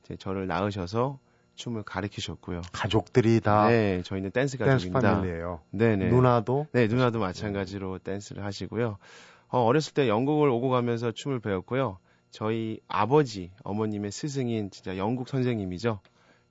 이제 0.03 0.17
저를 0.17 0.45
낳으셔서 0.47 1.19
춤을 1.55 1.83
가르치셨고요. 1.83 2.61
가족들이 2.71 3.41
다 3.41 3.67
네, 3.69 4.01
저희는 4.03 4.31
댄스 4.31 4.57
가족입니다. 4.57 4.99
댄스 4.99 5.15
패밀리예요. 5.15 5.61
네, 5.71 5.95
네. 5.95 6.09
누나도 6.09 6.67
네, 6.71 6.87
누나도 6.87 7.19
마찬가지로 7.19 7.99
댄스를 7.99 8.43
하시고요. 8.43 8.97
어, 9.49 9.59
어렸을 9.59 9.93
때 9.93 10.07
영국을 10.07 10.49
오고 10.49 10.69
가면서 10.69 11.11
춤을 11.11 11.39
배웠고요. 11.39 11.99
저희 12.29 12.79
아버지, 12.87 13.51
어머님의 13.63 14.11
스승인 14.11 14.69
진짜 14.69 14.97
영국 14.97 15.29
선생님이죠. 15.29 16.01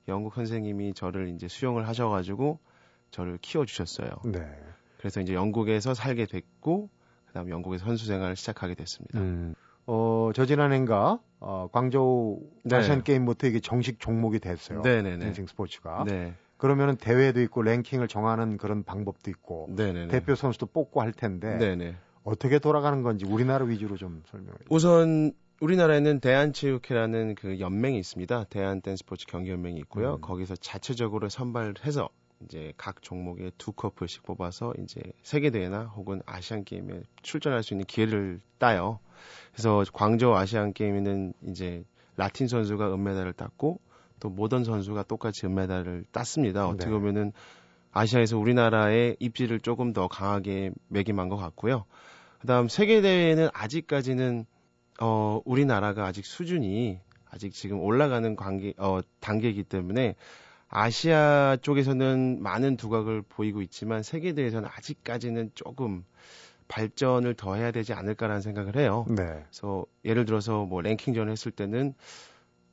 영국 0.08 0.34
선생님이 0.34 0.94
저를 0.94 1.28
이제 1.28 1.48
수용을 1.48 1.86
하셔 1.88 2.08
가지고 2.08 2.58
저를 3.10 3.38
키워 3.40 3.64
주셨어요. 3.66 4.08
네. 4.24 4.40
그래서 4.98 5.20
이제 5.20 5.34
영국에서 5.34 5.92
살게 5.92 6.26
됐고 6.26 6.88
그다음 7.26 7.50
영국에서 7.50 7.84
선수 7.84 8.06
생활을 8.06 8.36
시작하게 8.36 8.74
됐습니다. 8.74 9.18
음. 9.18 9.54
어, 9.86 10.30
저 10.34 10.46
지난해인가 10.46 11.18
어, 11.40 11.68
광저우 11.72 12.40
네. 12.64 12.76
아시안 12.76 13.02
게임부터 13.02 13.46
이게 13.46 13.60
정식 13.60 14.00
종목이 14.00 14.38
됐어요. 14.38 14.80
네네네. 14.82 15.18
댄싱 15.18 15.46
스포츠가. 15.46 16.04
네. 16.06 16.34
그러면은 16.56 16.96
대회도 16.96 17.42
있고 17.42 17.62
랭킹을 17.62 18.08
정하는 18.08 18.56
그런 18.56 18.84
방법도 18.84 19.30
있고 19.30 19.68
네네네. 19.76 20.08
대표 20.08 20.34
선수도 20.34 20.66
뽑고 20.66 21.02
할 21.02 21.12
텐데 21.12 21.58
네네. 21.58 21.96
어떻게 22.22 22.58
돌아가는 22.58 23.02
건지 23.02 23.26
우리나라 23.28 23.66
위주로 23.66 23.96
좀 23.96 24.22
설명해 24.26 24.52
주세요. 24.52 24.68
우선 24.70 25.32
우리나라에는 25.60 26.20
대한체육회라는 26.20 27.34
그 27.34 27.60
연맹이 27.60 27.98
있습니다. 27.98 28.44
대한 28.44 28.80
댄스포츠 28.80 29.26
경기연맹이 29.26 29.78
있고요. 29.80 30.14
음. 30.14 30.20
거기서 30.20 30.56
자체적으로 30.56 31.28
선발해서 31.28 32.08
이제 32.40 32.72
각 32.76 33.02
종목에 33.02 33.50
두 33.58 33.72
커플씩 33.72 34.22
뽑아서 34.22 34.74
이제 34.82 35.00
세계 35.22 35.50
대회나 35.50 35.84
혹은 35.84 36.20
아시안 36.26 36.64
게임에 36.64 37.02
출전할 37.22 37.62
수 37.62 37.74
있는 37.74 37.86
기회를 37.86 38.40
따요. 38.58 38.98
그래서 39.52 39.84
광저우 39.92 40.34
아시안 40.34 40.72
게임에는 40.72 41.34
이제 41.48 41.84
라틴 42.16 42.48
선수가 42.48 42.94
은메달을 42.94 43.32
땄고 43.32 43.80
또 44.20 44.28
모던 44.28 44.64
선수가 44.64 45.04
똑같이 45.04 45.46
은메달을 45.46 46.04
땄습니다. 46.12 46.66
어떻게 46.66 46.86
네. 46.86 46.92
보면은 46.92 47.32
아시아에서 47.92 48.38
우리나라의 48.38 49.16
입지를 49.20 49.60
조금 49.60 49.92
더 49.92 50.08
강하게 50.08 50.72
매김한 50.88 51.28
것 51.28 51.36
같고요. 51.36 51.84
그다음 52.40 52.68
세계 52.68 53.00
대회는 53.00 53.48
아직까지는 53.52 54.46
어 55.00 55.40
우리나라가 55.44 56.06
아직 56.06 56.26
수준이 56.26 57.00
아직 57.30 57.52
지금 57.52 57.80
올라가는 57.80 58.36
관계 58.36 58.74
어 58.78 59.00
단계이기 59.20 59.64
때문에 59.64 60.14
아시아 60.74 61.56
쪽에서는 61.62 62.42
많은 62.42 62.76
두각을 62.76 63.22
보이고 63.22 63.62
있지만 63.62 64.02
세계 64.02 64.32
대회에서는 64.32 64.68
아직까지는 64.76 65.52
조금 65.54 66.04
발전을 66.66 67.34
더 67.34 67.54
해야 67.54 67.70
되지 67.70 67.92
않을까라는 67.92 68.42
생각을 68.42 68.76
해요. 68.76 69.06
네. 69.08 69.44
그래서 69.44 69.86
예를 70.04 70.24
들어서 70.24 70.64
뭐 70.64 70.82
랭킹전을 70.82 71.30
했을 71.30 71.52
때는 71.52 71.94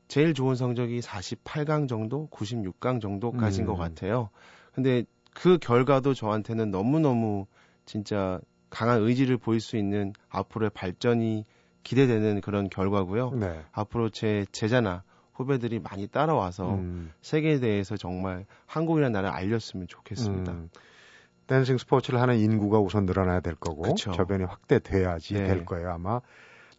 제일 0.07 0.33
좋은 0.33 0.55
성적이 0.55 0.99
48강 0.99 1.87
정도, 1.87 2.27
96강 2.31 3.01
정도까지인 3.01 3.65
음. 3.65 3.67
것 3.67 3.75
같아요. 3.75 4.31
근데 4.73 5.03
그 5.35 5.59
결과도 5.59 6.15
저한테는 6.15 6.71
너무너무 6.71 7.45
진짜 7.85 8.39
강한 8.71 9.03
의지를 9.03 9.37
보일 9.37 9.59
수 9.61 9.77
있는 9.77 10.11
앞으로의 10.29 10.71
발전이 10.73 11.45
기대되는 11.83 12.41
그런 12.41 12.67
결과고요. 12.67 13.29
네. 13.35 13.61
앞으로 13.71 14.09
제 14.09 14.47
제자나 14.51 15.03
후배들이 15.41 15.79
많이 15.79 16.07
따라와서 16.07 16.75
음. 16.75 17.11
세계에 17.21 17.59
대해서 17.59 17.97
정말 17.97 18.45
한국이라는 18.65 19.11
나라를 19.11 19.35
알렸으면 19.35 19.87
좋겠습니다. 19.87 20.51
음. 20.51 20.69
댄싱 21.47 21.77
스포츠를 21.77 22.21
하는 22.21 22.39
인구가 22.39 22.79
우선 22.79 23.05
늘어나야 23.05 23.41
될 23.41 23.55
거고 23.55 23.81
그쵸. 23.81 24.11
저변이 24.11 24.45
확대돼야지 24.45 25.33
네. 25.33 25.43
될 25.43 25.65
거예요 25.65 25.91
아마 25.91 26.21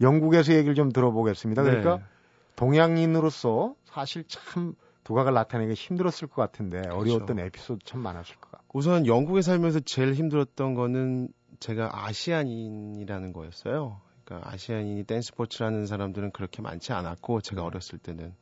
영국에서 0.00 0.54
얘기를 0.54 0.75
좀 0.75 0.90
들어보겠습니다. 0.90 1.62
그러니까 1.62 1.99
네. 1.99 2.02
동양인으로서 2.57 3.75
사실 3.85 4.25
참 4.26 4.75
두각을 5.04 5.35
나타내기 5.35 5.75
힘들었을 5.75 6.28
것 6.28 6.37
같은데 6.37 6.78
어려웠던 6.88 7.37
그쵸. 7.37 7.47
에피소드 7.47 7.85
참 7.85 8.00
많았을 8.00 8.37
것 8.37 8.50
같고 8.50 8.78
우선 8.78 9.07
영국에 9.07 9.42
살면서 9.42 9.81
제일 9.81 10.14
힘들었던 10.14 10.75
거는 10.75 11.28
제가 11.61 11.90
아시안인이라는 11.92 13.33
거였어요. 13.33 14.00
그러니까 14.25 14.50
아시안인이 14.50 15.04
댄스 15.04 15.28
스포츠라는 15.28 15.87
사람들은 15.87 16.31
그렇게 16.33 16.62
많지 16.62 16.92
않았고 16.92 17.40
제가 17.40 17.61
네. 17.61 17.66
어렸을 17.66 17.99
때는 17.99 18.35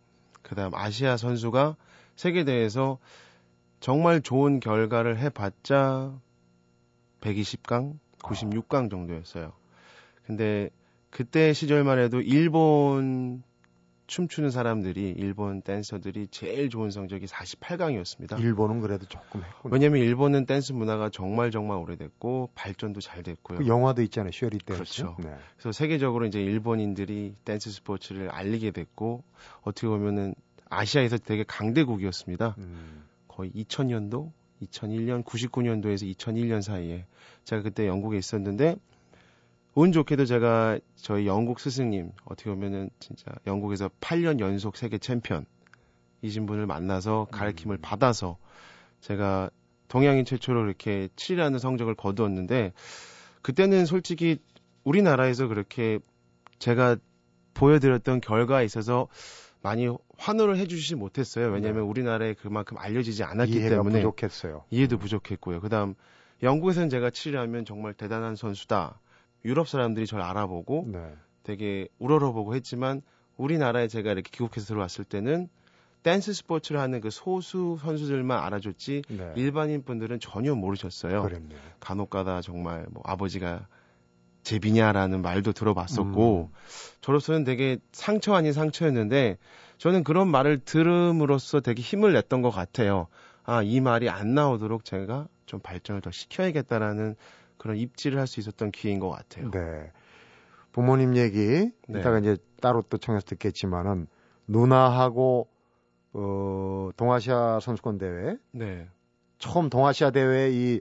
그다음 0.42 0.74
아시아 0.74 1.16
선수가 1.16 1.76
세계 2.16 2.44
대회에서 2.44 2.98
정말 3.80 4.20
좋은 4.20 4.60
결과를 4.60 5.18
해봤자 5.18 6.18
120강, 7.20 7.98
96강 8.22 8.90
정도였어요. 8.90 9.52
근데 10.26 10.70
그때 11.10 11.52
시절만 11.52 11.98
해도 11.98 12.20
일본 12.20 13.42
춤추는 14.10 14.50
사람들이 14.50 15.14
일본 15.16 15.62
댄서들이 15.62 16.26
제일 16.32 16.68
좋은 16.68 16.90
성적이 16.90 17.26
48강이었습니다. 17.26 18.40
일본은 18.40 18.80
그래도 18.80 19.06
조금 19.06 19.44
했군요. 19.44 19.72
왜냐면 19.72 20.00
일본은 20.00 20.46
댄스 20.46 20.72
문화가 20.72 21.10
정말 21.10 21.52
정말 21.52 21.78
오래됐고 21.78 22.50
발전도 22.56 23.00
잘 23.00 23.22
됐고요. 23.22 23.58
그 23.58 23.68
영화도 23.68 24.02
있잖아요. 24.02 24.32
쉘 24.32 24.50
위 24.50 24.58
댄스. 24.58 24.72
그렇죠. 25.04 25.16
네. 25.20 25.32
그래서 25.54 25.70
세계적으로 25.70 26.26
이제 26.26 26.42
일본인들이 26.42 27.36
댄스 27.44 27.70
스포츠를 27.70 28.30
알리게 28.30 28.72
됐고 28.72 29.22
어떻게 29.62 29.86
보면은 29.86 30.34
아시아에서 30.68 31.18
되게 31.18 31.44
강대국이었습니다. 31.44 32.56
음. 32.58 33.04
거의 33.28 33.52
2000년도, 33.52 34.32
2001년, 34.64 35.24
99년도에서 35.24 36.12
2001년 36.16 36.62
사이에 36.62 37.06
제가 37.44 37.62
그때 37.62 37.86
영국에 37.86 38.18
있었는데 38.18 38.74
운 39.80 39.92
좋게도 39.92 40.26
제가 40.26 40.78
저희 40.94 41.26
영국 41.26 41.58
스승님 41.58 42.12
어떻게 42.26 42.50
보면은 42.50 42.90
진짜 42.98 43.32
영국에서 43.46 43.88
8년 44.02 44.38
연속 44.38 44.76
세계 44.76 44.98
챔피언 44.98 45.46
이신 46.20 46.44
분을 46.44 46.66
만나서 46.66 47.28
가르침을 47.30 47.78
음. 47.78 47.80
받아서 47.80 48.36
제가 49.00 49.48
동양인 49.88 50.26
최초로 50.26 50.66
이렇게 50.66 51.08
7위라는 51.16 51.58
성적을 51.58 51.94
거두었는데 51.94 52.74
그때는 53.40 53.86
솔직히 53.86 54.36
우리나라에서 54.84 55.48
그렇게 55.48 55.98
제가 56.58 56.98
보여드렸던 57.54 58.20
결과에 58.20 58.66
있어서 58.66 59.08
많이 59.62 59.88
환호를 60.18 60.58
해주시지 60.58 60.96
못했어요. 60.96 61.46
왜냐하면 61.46 61.84
네. 61.84 61.88
우리나라에 61.88 62.34
그만큼 62.34 62.76
알려지지 62.76 63.24
않았기 63.24 63.58
때문에 63.58 64.00
부족했어요. 64.02 64.64
이해도 64.68 64.98
부족했고요. 64.98 65.62
그다음 65.62 65.94
영국에서는 66.42 66.90
제가 66.90 67.08
7위하면 67.08 67.64
정말 67.64 67.94
대단한 67.94 68.36
선수다. 68.36 69.00
유럽 69.44 69.68
사람들이 69.68 70.06
저를 70.06 70.24
알아보고 70.24 70.86
네. 70.88 71.14
되게 71.42 71.88
우러러보고 71.98 72.54
했지만 72.54 73.02
우리나라에 73.36 73.88
제가 73.88 74.12
이렇게 74.12 74.30
귀국해서 74.30 74.66
들어왔을 74.66 75.04
때는 75.04 75.48
댄스 76.02 76.32
스포츠를 76.32 76.80
하는 76.80 77.00
그 77.00 77.10
소수 77.10 77.76
선수들만 77.80 78.42
알아줬지 78.42 79.02
네. 79.08 79.32
일반인 79.36 79.82
분들은 79.82 80.20
전혀 80.20 80.54
모르셨어요. 80.54 81.22
그랬네요. 81.22 81.58
간혹가다 81.80 82.40
정말 82.40 82.86
뭐 82.90 83.02
아버지가 83.04 83.66
제비냐라는 84.42 85.20
말도 85.20 85.52
들어봤었고 85.52 86.50
음. 86.50 86.56
저로서는 87.02 87.44
되게 87.44 87.78
상처 87.92 88.34
아닌 88.34 88.52
상처였는데 88.52 89.36
저는 89.76 90.04
그런 90.04 90.28
말을 90.28 90.58
들음으로써 90.58 91.60
되게 91.60 91.82
힘을 91.82 92.12
냈던 92.14 92.42
것 92.42 92.50
같아요. 92.50 93.06
아, 93.44 93.62
이 93.62 93.80
말이 93.80 94.08
안 94.08 94.34
나오도록 94.34 94.84
제가 94.84 95.28
좀 95.46 95.60
발전을 95.60 96.00
더 96.00 96.10
시켜야겠다라는 96.10 97.16
그런 97.60 97.76
입지를 97.76 98.18
할 98.18 98.26
수 98.26 98.40
있었던 98.40 98.70
기회인 98.70 98.98
것 99.00 99.10
같아요. 99.10 99.50
네. 99.50 99.92
부모님 100.72 101.16
얘기 101.16 101.70
네. 101.88 102.00
이따가 102.00 102.18
이제 102.18 102.38
따로 102.62 102.80
또 102.82 102.96
청해서 102.96 103.26
듣겠지만은 103.26 104.06
누나하고 104.46 105.48
어 106.12 106.90
동아시아 106.96 107.60
선수권 107.60 107.98
대회 107.98 108.36
네. 108.52 108.88
처음 109.38 109.68
동아시아 109.68 110.10
대회 110.10 110.50
이 110.50 110.80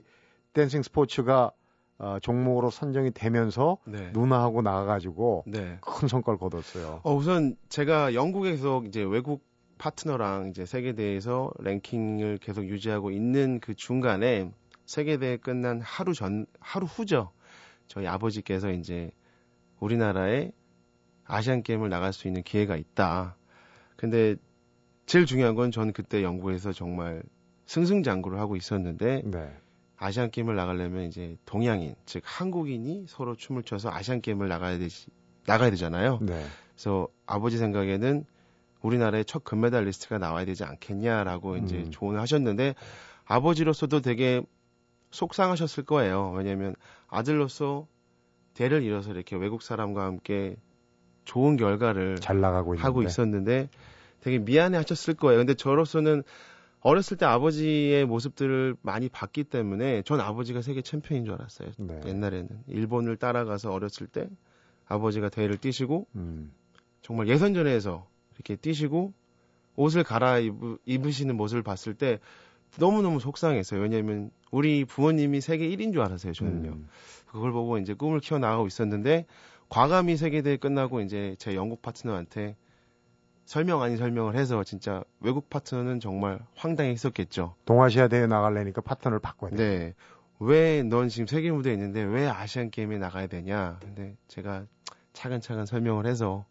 댄싱 0.54 0.82
스포츠가 0.82 1.52
어, 1.98 2.18
종목으로 2.22 2.70
선정이 2.70 3.10
되면서 3.10 3.76
네. 3.84 4.10
누나하고 4.14 4.62
나가가지고 4.62 5.44
네. 5.46 5.76
큰 5.82 6.08
성과를 6.08 6.38
거뒀어요. 6.38 7.00
어, 7.02 7.14
우선 7.14 7.56
제가 7.68 8.14
영국에서 8.14 8.82
이제 8.86 9.02
외국 9.02 9.44
파트너랑 9.76 10.48
이제 10.48 10.64
세계 10.64 10.94
대회에서 10.94 11.52
랭킹을 11.58 12.38
계속 12.38 12.64
유지하고 12.64 13.10
있는 13.10 13.60
그 13.60 13.74
중간에 13.74 14.50
세계대회 14.90 15.36
끝난 15.36 15.80
하루 15.80 16.14
전, 16.14 16.46
하루 16.58 16.84
후죠. 16.84 17.30
저희 17.86 18.08
아버지께서 18.08 18.72
이제 18.72 19.12
우리나라에 19.78 20.50
아시안 21.24 21.62
게임을 21.62 21.88
나갈 21.88 22.12
수 22.12 22.26
있는 22.26 22.42
기회가 22.42 22.76
있다. 22.76 23.36
근데 23.94 24.34
제일 25.06 25.26
중요한 25.26 25.54
건 25.54 25.70
저는 25.70 25.92
그때 25.92 26.24
영국에서 26.24 26.72
정말 26.72 27.22
승승장구를 27.66 28.40
하고 28.40 28.56
있었는데 28.56 29.22
네. 29.26 29.56
아시안 29.96 30.32
게임을 30.32 30.56
나가려면 30.56 31.04
이제 31.04 31.36
동양인 31.44 31.94
즉 32.04 32.24
한국인이 32.26 33.04
서로 33.06 33.36
춤을 33.36 33.62
춰서 33.62 33.92
아시안 33.92 34.20
게임을 34.20 34.48
나가야 34.48 34.78
되지 34.78 35.06
나가야 35.46 35.70
되잖아요. 35.70 36.18
네. 36.20 36.44
그래서 36.74 37.06
아버지 37.26 37.58
생각에는 37.58 38.24
우리나라의 38.80 39.24
첫 39.24 39.44
금메달리스트가 39.44 40.18
나와야 40.18 40.44
되지 40.46 40.64
않겠냐라고 40.64 41.52
음. 41.52 41.64
이제 41.64 41.88
조언을 41.90 42.18
하셨는데 42.20 42.74
아버지로서도 43.24 44.00
되게 44.00 44.42
속상하셨을 45.10 45.84
거예요. 45.84 46.32
왜냐하면 46.36 46.74
아들로서 47.08 47.86
대를 48.54 48.82
이뤄서 48.82 49.12
이렇게 49.12 49.36
외국 49.36 49.62
사람과 49.62 50.04
함께 50.04 50.56
좋은 51.24 51.56
결과를 51.56 52.16
잘 52.16 52.40
나가고 52.40 52.76
하고 52.76 53.02
있었는데 53.02 53.68
되게 54.20 54.38
미안해 54.38 54.76
하셨을 54.76 55.14
거예요. 55.14 55.38
근데 55.38 55.54
저로서는 55.54 56.22
어렸을 56.80 57.16
때 57.16 57.26
아버지의 57.26 58.06
모습들을 58.06 58.76
많이 58.82 59.08
봤기 59.08 59.44
때문에 59.44 60.02
전 60.02 60.20
아버지가 60.20 60.62
세계 60.62 60.82
챔피언인 60.82 61.24
줄 61.26 61.34
알았어요. 61.34 61.70
네. 61.76 62.00
옛날에는 62.06 62.48
일본을 62.68 63.16
따라가서 63.16 63.70
어렸을 63.70 64.06
때 64.06 64.28
아버지가 64.86 65.28
대회를 65.28 65.58
뛰시고 65.58 66.06
음. 66.16 66.52
정말 67.02 67.28
예선전에서 67.28 68.06
이렇게 68.34 68.56
뛰시고 68.56 69.12
옷을 69.76 70.04
갈아입으시는 70.04 71.36
모습을 71.36 71.62
봤을 71.62 71.94
때 71.94 72.18
너무너무 72.78 73.20
속상했어요. 73.20 73.80
왜냐하면 73.80 74.30
우리 74.50 74.84
부모님이 74.84 75.40
세계 75.40 75.68
1인 75.68 75.92
줄 75.92 76.02
알았어요, 76.02 76.32
저는요. 76.32 76.70
음. 76.70 76.88
그걸 77.26 77.52
보고 77.52 77.78
이제 77.78 77.94
꿈을 77.94 78.20
키워나가고 78.20 78.66
있었는데, 78.66 79.26
과감히 79.68 80.16
세계대회 80.16 80.56
끝나고 80.56 81.00
이제 81.00 81.36
제 81.38 81.54
영국 81.54 81.80
파트너한테 81.82 82.56
설명 83.44 83.82
아닌 83.82 83.96
설명을 83.96 84.36
해서 84.36 84.62
진짜 84.64 85.02
외국 85.20 85.48
파트너는 85.50 86.00
정말 86.00 86.40
황당해 86.56 86.90
했었겠죠. 86.90 87.54
동아시아 87.64 88.08
대회 88.08 88.26
나갈래니까 88.26 88.80
파트너를 88.80 89.18
바꿔야 89.20 89.50
돼. 89.50 89.56
네. 89.56 89.94
왜 90.40 90.82
넌 90.82 91.08
지금 91.08 91.26
세계 91.26 91.50
무대에 91.52 91.72
있는데 91.74 92.02
왜 92.02 92.26
아시안 92.28 92.70
게임에 92.70 92.98
나가야 92.98 93.26
되냐. 93.26 93.78
근데 93.80 94.16
제가 94.28 94.66
차근차근 95.12 95.66
설명을 95.66 96.06
해서 96.06 96.46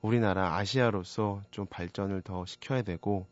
우리나라 0.00 0.56
아시아로서 0.56 1.42
좀 1.50 1.66
발전을 1.66 2.22
더 2.22 2.44
시켜야 2.46 2.82
되고 2.82 3.26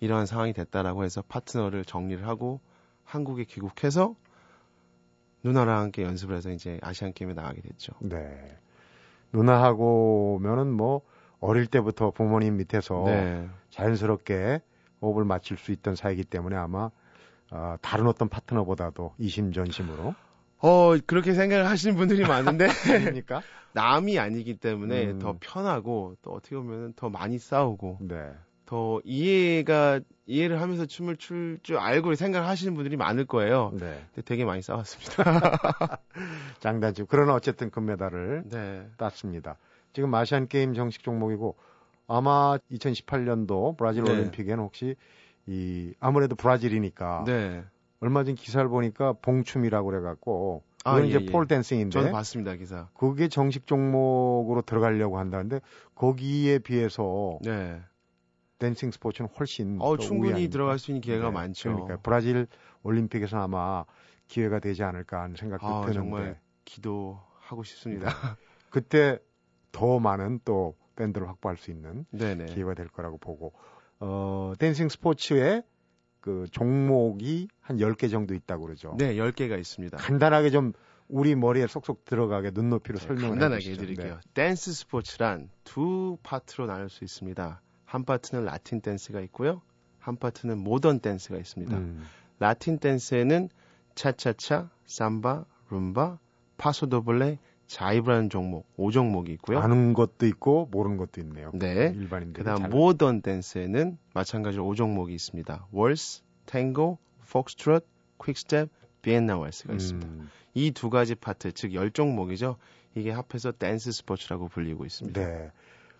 이러한 0.00 0.26
상황이 0.26 0.52
됐다라고 0.52 1.04
해서 1.04 1.22
파트너를 1.22 1.84
정리를 1.84 2.26
하고 2.26 2.60
한국에 3.04 3.44
귀국해서 3.44 4.14
누나랑 5.42 5.80
함께 5.80 6.02
연습을 6.02 6.36
해서 6.36 6.50
이제 6.50 6.78
아시안 6.82 7.12
게임에 7.12 7.34
나가게 7.34 7.60
됐죠. 7.62 7.92
네. 8.00 8.56
누나하고면은 9.32 10.72
뭐 10.72 11.02
어릴 11.40 11.66
때부터 11.66 12.10
부모님 12.10 12.56
밑에서 12.56 13.04
네. 13.06 13.48
자연스럽게 13.70 14.60
호흡을 15.00 15.24
맞출 15.24 15.56
수 15.56 15.72
있던 15.72 15.94
사이기 15.94 16.24
때문에 16.24 16.56
아마 16.56 16.90
어, 17.50 17.76
다른 17.80 18.06
어떤 18.06 18.28
파트너보다도 18.28 19.14
이심전심으로 19.18 20.14
어 20.60 20.96
그렇게 21.06 21.34
생각을 21.34 21.68
하시는 21.68 21.96
분들이 21.96 22.26
많은데 22.26 22.66
그러니까 22.84 23.42
남이 23.72 24.18
아니기 24.18 24.56
때문에 24.56 25.12
음. 25.12 25.18
더 25.20 25.36
편하고 25.38 26.16
또 26.20 26.32
어떻게 26.32 26.56
보면 26.56 26.94
더 26.94 27.08
많이 27.08 27.38
싸우고 27.38 27.98
네. 28.00 28.32
더 28.68 29.00
이해가 29.02 30.00
이해를 30.26 30.60
하면서 30.60 30.84
춤을 30.84 31.16
출 31.16 31.58
줄 31.62 31.78
알고 31.78 32.14
생각하시는 32.14 32.74
분들이 32.74 32.98
많을 32.98 33.24
거예요. 33.24 33.70
네. 33.72 34.04
근데 34.14 34.22
되게 34.26 34.44
많이 34.44 34.60
싸웠습니다. 34.60 35.22
장단점. 36.60 37.06
그러나 37.08 37.32
어쨌든 37.34 37.70
금메달을 37.70 38.44
네. 38.50 38.86
땄습니다. 38.98 39.56
지금 39.94 40.14
아시안 40.14 40.48
게임 40.48 40.74
정식 40.74 41.02
종목이고 41.02 41.56
아마 42.08 42.58
2018년도 42.70 43.78
브라질 43.78 44.04
네. 44.04 44.10
올림픽에는 44.12 44.62
혹시 44.62 44.96
이 45.46 45.94
아무래도 45.98 46.36
브라질이니까 46.36 47.24
네. 47.26 47.64
얼마 48.00 48.22
전 48.24 48.34
기사를 48.34 48.68
보니까 48.68 49.14
봉춤이라고 49.22 49.88
그래갖고 49.88 50.62
아, 50.84 50.96
아, 50.96 51.00
이제 51.00 51.18
예, 51.22 51.26
폴 51.26 51.46
댄싱인데 51.46 51.90
저도 51.98 52.12
봤습니다 52.12 52.54
기사. 52.56 52.88
그게 52.94 53.28
정식 53.28 53.66
종목으로 53.66 54.60
들어가려고 54.60 55.18
한다는데 55.18 55.60
거기에 55.94 56.58
비해서 56.58 57.38
네. 57.42 57.80
댄싱 58.58 58.90
스포츠는 58.90 59.30
훨씬 59.38 59.78
어, 59.80 59.96
충분히 59.96 60.30
우위아닙니까? 60.30 60.52
들어갈 60.52 60.78
수 60.78 60.90
있는 60.90 61.00
기회가 61.00 61.26
네, 61.26 61.32
많죠. 61.32 61.72
그러니까 61.72 61.96
브라질 62.02 62.46
올림픽에서 62.82 63.38
아마 63.38 63.84
기회가 64.26 64.58
되지 64.58 64.82
않을까 64.82 65.22
하는 65.22 65.36
생각도 65.36 65.66
아, 65.66 65.80
드는데 65.86 65.94
정말 65.94 66.40
기도하고 66.64 67.62
싶습니다. 67.62 68.08
네. 68.08 68.14
그때 68.70 69.18
더 69.72 69.98
많은 69.98 70.40
또 70.44 70.76
팬들을 70.96 71.28
확보할 71.28 71.56
수 71.56 71.70
있는 71.70 72.04
네네. 72.10 72.46
기회가 72.46 72.74
될 72.74 72.88
거라고 72.88 73.18
보고 73.18 73.52
어 74.00 74.52
댄싱 74.58 74.88
스포츠의 74.88 75.62
그 76.20 76.46
종목이 76.50 77.48
한 77.60 77.78
10개 77.78 78.10
정도 78.10 78.34
있다고 78.34 78.64
그러죠. 78.64 78.94
네, 78.98 79.14
10개가 79.14 79.58
있습니다. 79.58 79.96
간단하게 79.96 80.50
좀 80.50 80.72
우리 81.06 81.34
머리에 81.34 81.66
쏙쏙 81.66 82.04
들어가게 82.04 82.50
눈높이로 82.52 82.98
네, 82.98 83.06
설명을 83.06 83.30
간단하게 83.30 83.72
해드릴게요. 83.72 84.14
네. 84.14 84.20
댄스 84.34 84.72
스포츠란 84.72 85.48
두 85.64 86.18
파트로 86.22 86.66
나눌 86.66 86.90
수 86.90 87.04
있습니다. 87.04 87.62
한 87.88 88.04
파트는 88.04 88.44
라틴 88.44 88.82
댄스가 88.82 89.20
있고요. 89.22 89.62
한 89.98 90.16
파트는 90.16 90.58
모던 90.58 91.00
댄스가 91.00 91.38
있습니다. 91.38 91.74
음. 91.74 92.04
라틴 92.38 92.78
댄스에는 92.78 93.48
차차차, 93.94 94.68
삼바, 94.84 95.46
룸바, 95.70 96.18
파소도블레, 96.58 97.38
자이브라는 97.66 98.28
종목, 98.28 98.66
5종목이 98.76 99.30
있고요. 99.30 99.60
아는 99.60 99.94
것도 99.94 100.26
있고 100.26 100.68
모르는 100.70 100.98
것도 100.98 101.22
있네요. 101.22 101.50
네. 101.54 101.94
일반인들. 101.96 102.44
그다음 102.44 102.68
모던 102.68 103.22
댄스에는 103.22 103.96
마찬가지로 104.12 104.64
5종목이 104.66 105.12
있습니다. 105.12 105.68
왈츠, 105.72 106.22
탱고, 106.44 106.98
폭스트롯, 107.30 107.86
퀵스텝, 108.22 108.68
비엔나 109.00 109.38
왈츠가 109.38 109.72
있습니다. 109.72 110.06
음. 110.06 110.28
이두 110.52 110.90
가지 110.90 111.14
파트, 111.14 111.52
즉 111.52 111.70
10종목이죠. 111.70 112.56
이게 112.94 113.12
합해서 113.12 113.52
댄스 113.52 113.92
스포츠라고 113.92 114.48
불리고 114.48 114.84
있습니다. 114.84 115.18
네. 115.20 115.50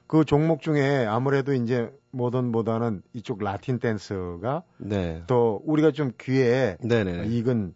그 0.09 0.25
종목 0.25 0.63
중에 0.63 1.07
아무래도 1.07 1.53
이제 1.53 1.93
모던보다는 2.11 3.03
이쪽 3.13 3.43
라틴 3.43 3.79
댄스가 3.79 4.63
네. 4.79 5.23
또 5.27 5.63
우리가 5.65 5.93
좀 5.93 6.13
귀에 6.21 6.77
네네. 6.83 7.27
익은 7.29 7.75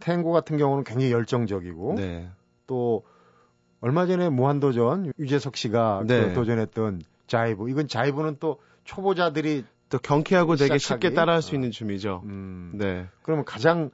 탱고 0.00 0.32
같은 0.32 0.56
경우는 0.56 0.82
굉장히 0.84 1.12
열정적이고 1.12 1.94
네. 1.96 2.28
또 2.66 3.04
얼마 3.80 4.06
전에 4.06 4.30
무한도전 4.30 5.12
유재석 5.18 5.56
씨가 5.56 6.04
네. 6.06 6.28
그 6.28 6.32
도전했던 6.34 7.02
자이브 7.26 7.68
이건 7.70 7.86
자이브는 7.86 8.38
또 8.40 8.58
초보자들이 8.84 9.64
또 9.90 9.98
경쾌하고. 9.98 10.56
되게 10.56 10.78
쉽게 10.78 11.12
따라할 11.12 11.42
수 11.42 11.54
있는 11.54 11.70
춤이죠. 11.70 12.22
음. 12.24 12.72
네. 12.74 13.06
그러면 13.22 13.44
가장 13.44 13.90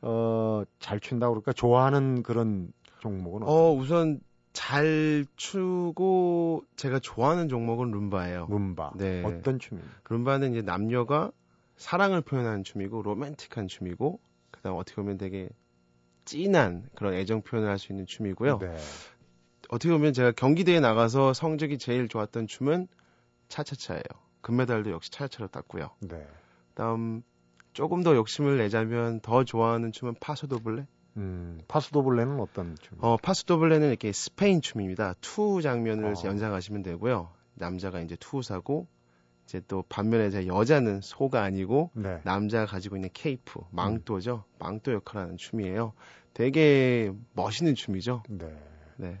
어 0.00 0.64
잘 0.78 1.00
춘다고 1.00 1.34
그럴까 1.34 1.52
좋아하는 1.52 2.22
그런 2.22 2.72
종목은 3.00 3.42
어 3.44 3.72
우선 3.72 4.20
잘 4.54 5.26
추고 5.36 6.64
제가 6.76 7.00
좋아하는 7.00 7.48
종목은 7.48 7.90
룸바예요. 7.90 8.46
룸바. 8.48 8.92
네. 8.96 9.22
어떤 9.24 9.58
춤입니까? 9.58 9.94
룸바는 10.08 10.52
이제 10.52 10.62
남녀가 10.62 11.32
사랑을 11.76 12.22
표현하는 12.22 12.62
춤이고 12.64 13.02
로맨틱한 13.02 13.66
춤이고 13.68 14.20
그다음 14.52 14.76
어떻게 14.76 14.94
보면 14.96 15.18
되게 15.18 15.48
진한 16.24 16.88
그런 16.94 17.14
애정 17.14 17.42
표현을 17.42 17.68
할 17.68 17.78
수 17.78 17.92
있는 17.92 18.06
춤이고요. 18.06 18.58
네. 18.60 18.76
어떻게 19.70 19.92
보면 19.92 20.12
제가 20.12 20.30
경기 20.32 20.58
대회 20.58 20.78
나가서 20.80 21.34
성적이 21.34 21.76
제일 21.78 22.08
좋았던 22.08 22.46
춤은 22.46 22.86
차차차예요. 23.48 24.04
금메달도 24.40 24.90
역시 24.92 25.10
차차차로 25.10 25.48
땄고요. 25.48 25.90
네. 26.00 26.26
그다음 26.70 27.22
조금 27.72 28.04
더 28.04 28.14
욕심을 28.14 28.56
내자면 28.58 29.20
더 29.20 29.42
좋아하는 29.44 29.90
춤은 29.90 30.14
파소도블레. 30.20 30.86
음, 31.16 31.60
파소도블레는 31.68 32.40
어떤 32.40 32.76
춤? 32.80 32.98
어, 33.00 33.16
파소도블레는 33.16 33.88
이렇게 33.88 34.12
스페인 34.12 34.60
춤입니다. 34.60 35.14
투우 35.20 35.62
장면을 35.62 36.14
어. 36.14 36.14
연상하시면 36.24 36.82
되고요. 36.82 37.30
남자가 37.54 38.00
이제 38.00 38.16
투우사고 38.18 38.86
이제 39.44 39.60
또 39.68 39.84
반면에 39.88 40.28
이제 40.28 40.46
여자는 40.46 41.00
소가 41.02 41.42
아니고 41.42 41.90
네. 41.94 42.20
남자가 42.24 42.66
가지고 42.66 42.96
있는 42.96 43.10
케이프, 43.12 43.60
망토죠. 43.70 44.44
음. 44.46 44.56
망토 44.58 44.92
역할하는 44.92 45.36
춤이에요. 45.36 45.92
되게 46.32 47.12
멋있는 47.34 47.74
춤이죠. 47.74 48.24
네. 48.28 48.56
네. 48.96 49.18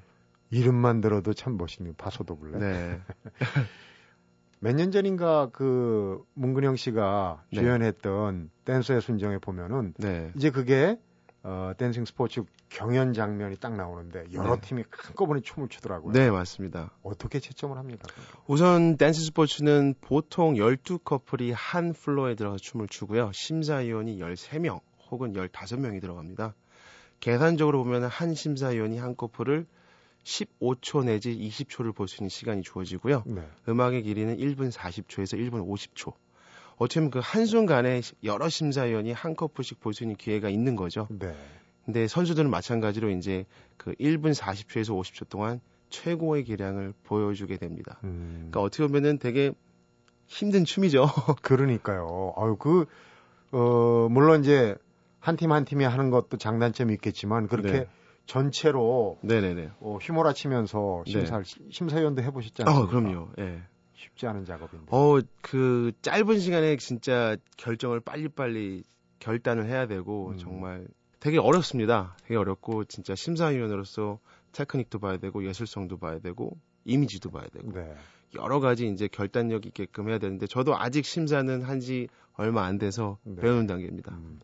이름만 0.50 1.00
들어도 1.00 1.32
참 1.32 1.56
멋있는 1.56 1.94
파소도블레. 1.96 2.58
네. 2.58 3.00
몇년 4.60 4.90
전인가 4.92 5.50
그 5.52 6.24
문근영 6.34 6.76
씨가 6.76 7.44
네. 7.52 7.60
주연했던 7.60 8.50
댄서의 8.64 9.02
순정에 9.02 9.38
보면은 9.38 9.92
네. 9.98 10.32
이제 10.36 10.50
그게 10.50 10.98
어, 11.46 11.72
댄싱 11.76 12.06
스포츠 12.06 12.42
경연 12.70 13.12
장면이 13.12 13.56
딱 13.56 13.74
나오는데 13.76 14.24
여러 14.32 14.54
네. 14.56 14.60
팀이 14.62 14.84
한꺼번에 14.90 15.40
춤을 15.40 15.68
추더라고요. 15.68 16.12
네, 16.14 16.30
맞습니다. 16.30 16.90
어떻게 17.02 17.38
채점을 17.38 17.76
합니까? 17.76 18.08
우선 18.46 18.96
댄스 18.96 19.22
스포츠는 19.26 19.94
보통 20.00 20.54
12커플이 20.54 21.52
한 21.54 21.92
플로어에 21.92 22.34
들어가서 22.34 22.62
춤을 22.62 22.88
추고요. 22.88 23.30
심사위원이 23.32 24.18
13명 24.18 24.80
혹은 25.10 25.34
15명이 25.34 26.00
들어갑니다. 26.00 26.54
계산적으로 27.20 27.84
보면 27.84 28.04
한 28.04 28.34
심사위원이 28.34 28.96
한 28.98 29.14
커플을 29.16 29.66
15초 30.24 31.04
내지 31.04 31.36
20초를 31.36 31.94
볼 31.94 32.08
수 32.08 32.22
있는 32.22 32.30
시간이 32.30 32.62
주어지고요. 32.62 33.22
네. 33.26 33.46
음악의 33.68 34.02
길이는 34.02 34.38
1분 34.38 34.72
40초에서 34.72 35.38
1분 35.38 35.66
50초. 35.68 36.14
어쩌면 36.76 37.10
그 37.10 37.20
한순간에 37.22 38.00
여러 38.24 38.48
심사위원이 38.48 39.12
한 39.12 39.36
커플씩 39.36 39.80
볼 39.80 39.92
수 39.94 40.02
있는 40.04 40.16
기회가 40.16 40.48
있는 40.48 40.76
거죠. 40.76 41.06
네. 41.10 41.34
근데 41.84 42.06
선수들은 42.08 42.50
마찬가지로 42.50 43.10
이제 43.10 43.44
그 43.76 43.92
1분 43.94 44.34
40초에서 44.34 44.98
50초 44.98 45.28
동안 45.28 45.60
최고의 45.90 46.44
기량을 46.44 46.94
보여주게 47.04 47.56
됩니다. 47.58 47.98
음. 48.04 48.48
그러니까 48.50 48.62
어떻게 48.62 48.86
보면은 48.86 49.18
되게 49.18 49.52
힘든 50.26 50.64
춤이죠. 50.64 51.06
그러니까요. 51.42 52.32
아유 52.36 52.56
그 52.58 52.86
어, 53.52 54.08
물론 54.10 54.40
이제 54.40 54.74
한 55.20 55.36
팀 55.36 55.52
한 55.52 55.64
팀이 55.64 55.84
하는 55.84 56.10
것도 56.10 56.36
장단점이 56.38 56.92
있겠지만 56.94 57.46
그렇게 57.48 57.70
네. 57.72 57.88
전체로 58.26 59.18
네네네. 59.22 59.70
어, 59.80 59.98
휘몰아치면서 60.00 61.04
심사 61.06 61.38
네. 61.38 61.44
심사위원도 61.70 62.22
아, 62.22 62.26
않습니까? 62.26 62.70
아, 62.70 62.86
그럼요. 62.88 63.28
예. 63.38 63.62
쉽지 64.04 64.26
않은 64.26 64.44
작업인데. 64.44 64.86
어, 64.90 65.20
그 65.40 65.92
짧은 66.02 66.38
시간에 66.38 66.76
진짜 66.76 67.36
결정을 67.56 68.00
빨리빨리 68.00 68.84
결단을 69.18 69.66
해야 69.66 69.86
되고 69.86 70.30
음. 70.30 70.38
정말 70.38 70.86
되게 71.20 71.38
어렵습니다. 71.38 72.16
되게 72.24 72.36
어렵고 72.36 72.84
진짜 72.84 73.14
심사위원으로서 73.14 74.18
테크닉도 74.52 74.98
봐야 74.98 75.16
되고 75.16 75.44
예술성도 75.46 75.98
봐야 75.98 76.18
되고 76.18 76.58
이미지도 76.84 77.30
봐야 77.30 77.46
되고 77.52 77.72
네. 77.72 77.94
여러 78.34 78.60
가지 78.60 78.86
이제 78.88 79.08
결단력 79.08 79.64
있게끔 79.64 80.08
해야 80.08 80.18
되는데 80.18 80.46
저도 80.46 80.76
아직 80.76 81.06
심사는 81.06 81.62
한지 81.62 82.08
얼마 82.34 82.64
안 82.64 82.78
돼서 82.78 83.18
네. 83.22 83.40
배우는 83.40 83.66
단계입니다. 83.66 84.12
음. 84.12 84.40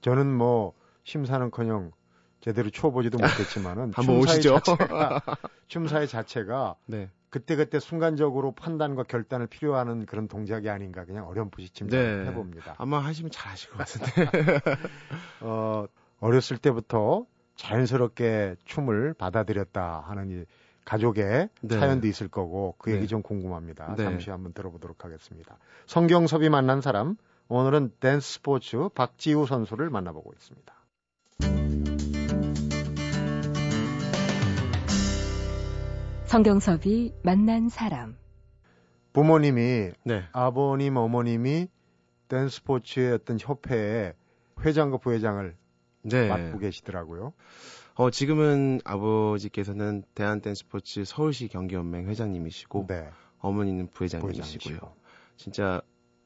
저는 0.00 0.32
뭐 0.34 0.72
심사는커녕 1.02 1.92
제대로 2.40 2.70
추워보지도 2.70 3.18
못했지만은 3.18 3.92
한번 3.96 4.16
오시죠. 4.16 4.60
자체가, 4.60 5.20
춤사의 5.68 6.08
자체가 6.08 6.76
네. 6.86 7.10
그때그때 7.34 7.80
순간적으로 7.80 8.52
판단과 8.52 9.02
결단을 9.02 9.48
필요하는 9.48 10.06
그런 10.06 10.28
동작이 10.28 10.70
아닌가 10.70 11.04
그냥 11.04 11.26
어렴풋이 11.26 11.70
짐작을 11.70 12.22
네. 12.22 12.30
해봅니다. 12.30 12.76
아마 12.78 13.00
하시면 13.00 13.32
잘 13.32 13.50
하실 13.50 13.70
것 13.70 13.78
같은데. 13.78 14.60
어, 15.42 15.86
어렸을 16.20 16.58
때부터 16.58 17.26
자연스럽게 17.56 18.54
춤을 18.64 19.14
받아들였다 19.14 20.04
하는 20.06 20.30
이 20.30 20.44
가족의 20.84 21.48
네. 21.60 21.78
사연도 21.80 22.06
있을 22.06 22.28
거고 22.28 22.76
그 22.78 22.92
얘기 22.92 23.00
네. 23.00 23.06
좀 23.08 23.20
궁금합니다. 23.20 23.96
네. 23.96 24.04
잠시 24.04 24.30
한번 24.30 24.52
들어보도록 24.52 25.04
하겠습니다. 25.04 25.58
성경섭이 25.86 26.50
만난 26.50 26.80
사람 26.80 27.16
오늘은 27.48 27.94
댄스 27.98 28.34
스포츠 28.34 28.88
박지우 28.94 29.46
선수를 29.46 29.90
만나보고 29.90 30.32
있습니다. 30.34 30.72
성경섭이 36.34 37.12
만난 37.22 37.68
사람. 37.68 38.16
부모님이 39.12 39.92
네. 40.02 40.24
아버님 40.32 40.96
어머님이 40.96 41.68
댄스 42.26 42.56
스포츠의 42.56 43.12
어떤 43.12 43.38
협회의 43.38 44.14
회장과 44.58 44.96
부회장을 44.96 45.54
네. 46.02 46.28
맡고 46.28 46.58
계시더라고요. 46.58 47.34
어, 47.94 48.10
지금은 48.10 48.80
아버지께서는 48.82 50.02
대한 50.16 50.40
댄스 50.40 50.64
스포츠 50.64 51.04
서울시 51.04 51.46
경기연맹 51.46 52.08
회장님이시고 52.08 52.86
네. 52.88 53.08
어머니는 53.38 53.90
부회장님이시고요. 53.92 54.78
부회장이시고. 54.78 54.96
진짜 55.36 55.82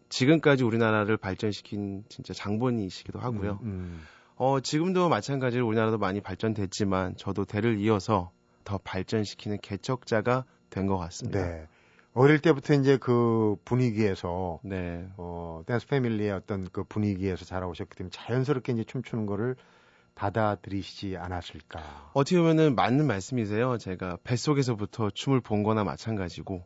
지금까지 0.08 0.64
우리나라를 0.64 1.18
발전시킨 1.18 2.04
진짜 2.08 2.32
장본이시기도 2.32 3.18
하고요. 3.18 3.58
음, 3.60 3.68
음. 3.68 4.00
어, 4.36 4.60
지금도 4.60 5.10
마찬가지로 5.10 5.66
우리나라도 5.66 5.98
많이 5.98 6.22
발전됐지만 6.22 7.16
저도 7.18 7.44
대를 7.44 7.78
이어서 7.80 8.32
더 8.68 8.78
발전시키는 8.78 9.58
개척자가 9.62 10.44
된 10.68 10.86
것 10.86 10.98
같습니다. 10.98 11.40
네. 11.44 11.66
어릴 12.12 12.40
때부터 12.40 12.74
이제 12.74 12.98
그 12.98 13.56
분위기에서 13.64 14.60
네. 14.62 15.08
어, 15.16 15.62
댄스 15.66 15.86
패밀리의 15.86 16.32
어떤 16.32 16.68
그 16.70 16.84
분위기에서 16.84 17.44
자라오셨기 17.46 17.96
때문에 17.96 18.10
자연스럽게 18.12 18.72
이제 18.72 18.84
춤추는 18.84 19.24
거를 19.26 19.56
받아들이시지 20.14 21.16
않았을까. 21.16 22.10
어떻게 22.12 22.36
보면은 22.38 22.74
맞는 22.74 23.06
말씀이세요. 23.06 23.78
제가 23.78 24.18
뱃속에서부터 24.24 25.10
춤을 25.10 25.40
본 25.40 25.62
거나 25.62 25.84
마찬가지고. 25.84 26.64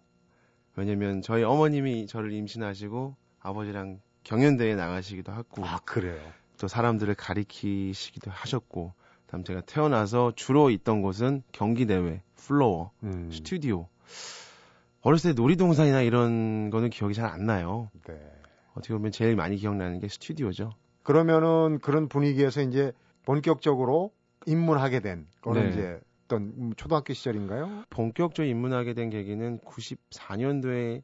왜냐면 0.75 1.21
저희 1.23 1.45
어머님이 1.45 2.07
저를 2.07 2.33
임신하시고 2.33 3.15
아버지랑 3.41 4.01
경연대회 4.25 4.75
나가시기도 4.75 5.31
하고. 5.33 5.65
아, 5.65 5.79
그래요? 5.85 6.19
또 6.59 6.67
사람들을 6.67 7.15
가리키시기도 7.15 8.31
하셨고. 8.31 8.95
다음 9.33 9.45
제가 9.45 9.63
태어나서 9.63 10.35
주로 10.37 10.69
있던 10.69 11.01
곳은 11.01 11.43
경기 11.53 11.87
대회, 11.87 12.21
플로어, 12.37 12.91
음. 13.03 13.31
스튜디오. 13.33 13.89
어렸을 15.01 15.35
때 15.35 15.41
놀이동산이나 15.41 16.03
이런 16.03 16.69
거는 16.69 16.91
기억이 16.91 17.15
잘 17.15 17.25
안 17.31 17.47
나요. 17.47 17.89
네. 18.07 18.15
어떻게 18.75 18.93
보면 18.93 19.11
제일 19.11 19.35
많이 19.35 19.57
기억나는 19.57 20.01
게 20.01 20.09
스튜디오죠. 20.09 20.75
그러면은 21.03 21.79
그런 21.79 22.09
분위기에서 22.09 22.61
이제 22.61 22.93
본격적으로 23.25 24.13
입문하게 24.45 25.01
된 25.01 25.27
거는 25.41 25.63
네. 25.63 25.71
이제 25.71 26.01
어떤 26.27 26.75
초등학교 26.77 27.15
시절인가요? 27.15 27.85
본격적으로 27.89 28.47
입문하게 28.51 28.93
된 28.93 29.09
계기는 29.09 29.61
94년도에 29.61 31.03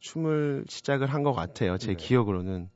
춤을 0.00 0.64
시작을 0.66 1.08
한 1.12 1.22
것 1.22 1.34
같아요. 1.34 1.76
제 1.76 1.88
네. 1.88 1.94
기억으로는 1.96 2.70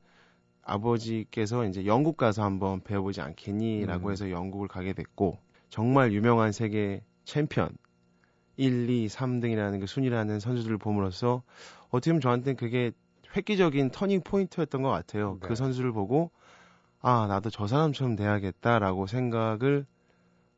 아버지께서 0.69 1.65
이제 1.65 1.85
영국 1.85 2.17
가서 2.17 2.43
한번 2.43 2.81
배워보지 2.81 3.21
않겠니라고 3.21 4.07
음. 4.07 4.11
해서 4.11 4.29
영국을 4.31 4.67
가게 4.67 4.93
됐고 4.93 5.37
정말 5.69 6.13
유명한 6.13 6.51
세계 6.51 7.03
챔피언 7.25 7.69
1, 8.57 8.89
2, 8.89 9.07
3등이라는 9.07 9.79
그 9.79 9.85
순위라는 9.87 10.39
선수들을 10.39 10.77
봄으로써 10.77 11.43
어떻게 11.89 12.11
보면 12.11 12.21
저한테는 12.21 12.55
그게 12.57 12.91
획기적인 13.35 13.91
터닝 13.91 14.21
포인트였던 14.21 14.81
것 14.81 14.89
같아요. 14.89 15.37
네. 15.41 15.47
그 15.47 15.55
선수를 15.55 15.91
보고 15.91 16.31
아 17.01 17.27
나도 17.27 17.49
저 17.49 17.67
사람처럼 17.67 18.15
돼야겠다라고 18.15 19.07
생각을 19.07 19.85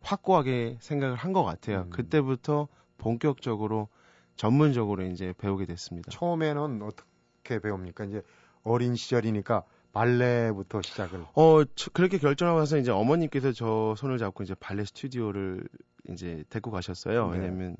확고하게 0.01 0.77
생각을 0.79 1.15
한 1.15 1.33
것 1.33 1.43
같아요. 1.43 1.81
음. 1.81 1.89
그때부터 1.91 2.67
본격적으로 2.97 3.87
전문적으로 4.35 5.03
이제 5.03 5.33
배우게 5.37 5.65
됐습니다. 5.65 6.09
처음에는 6.11 6.81
어떻게 6.81 7.59
배웁니까? 7.59 8.05
이제 8.05 8.21
어린 8.63 8.95
시절이니까 8.95 9.63
발레부터 9.93 10.81
시작을. 10.81 11.25
어 11.33 11.63
그렇게 11.93 12.17
결정하고 12.17 12.59
나서 12.59 12.77
이제 12.77 12.91
어머님께서 12.91 13.51
저 13.51 13.95
손을 13.97 14.17
잡고 14.17 14.43
이제 14.43 14.55
발레 14.55 14.85
스튜디오를 14.85 15.67
이제 16.09 16.43
데리고 16.49 16.71
가셨어요. 16.71 17.31
네. 17.31 17.39
왜냐면 17.39 17.75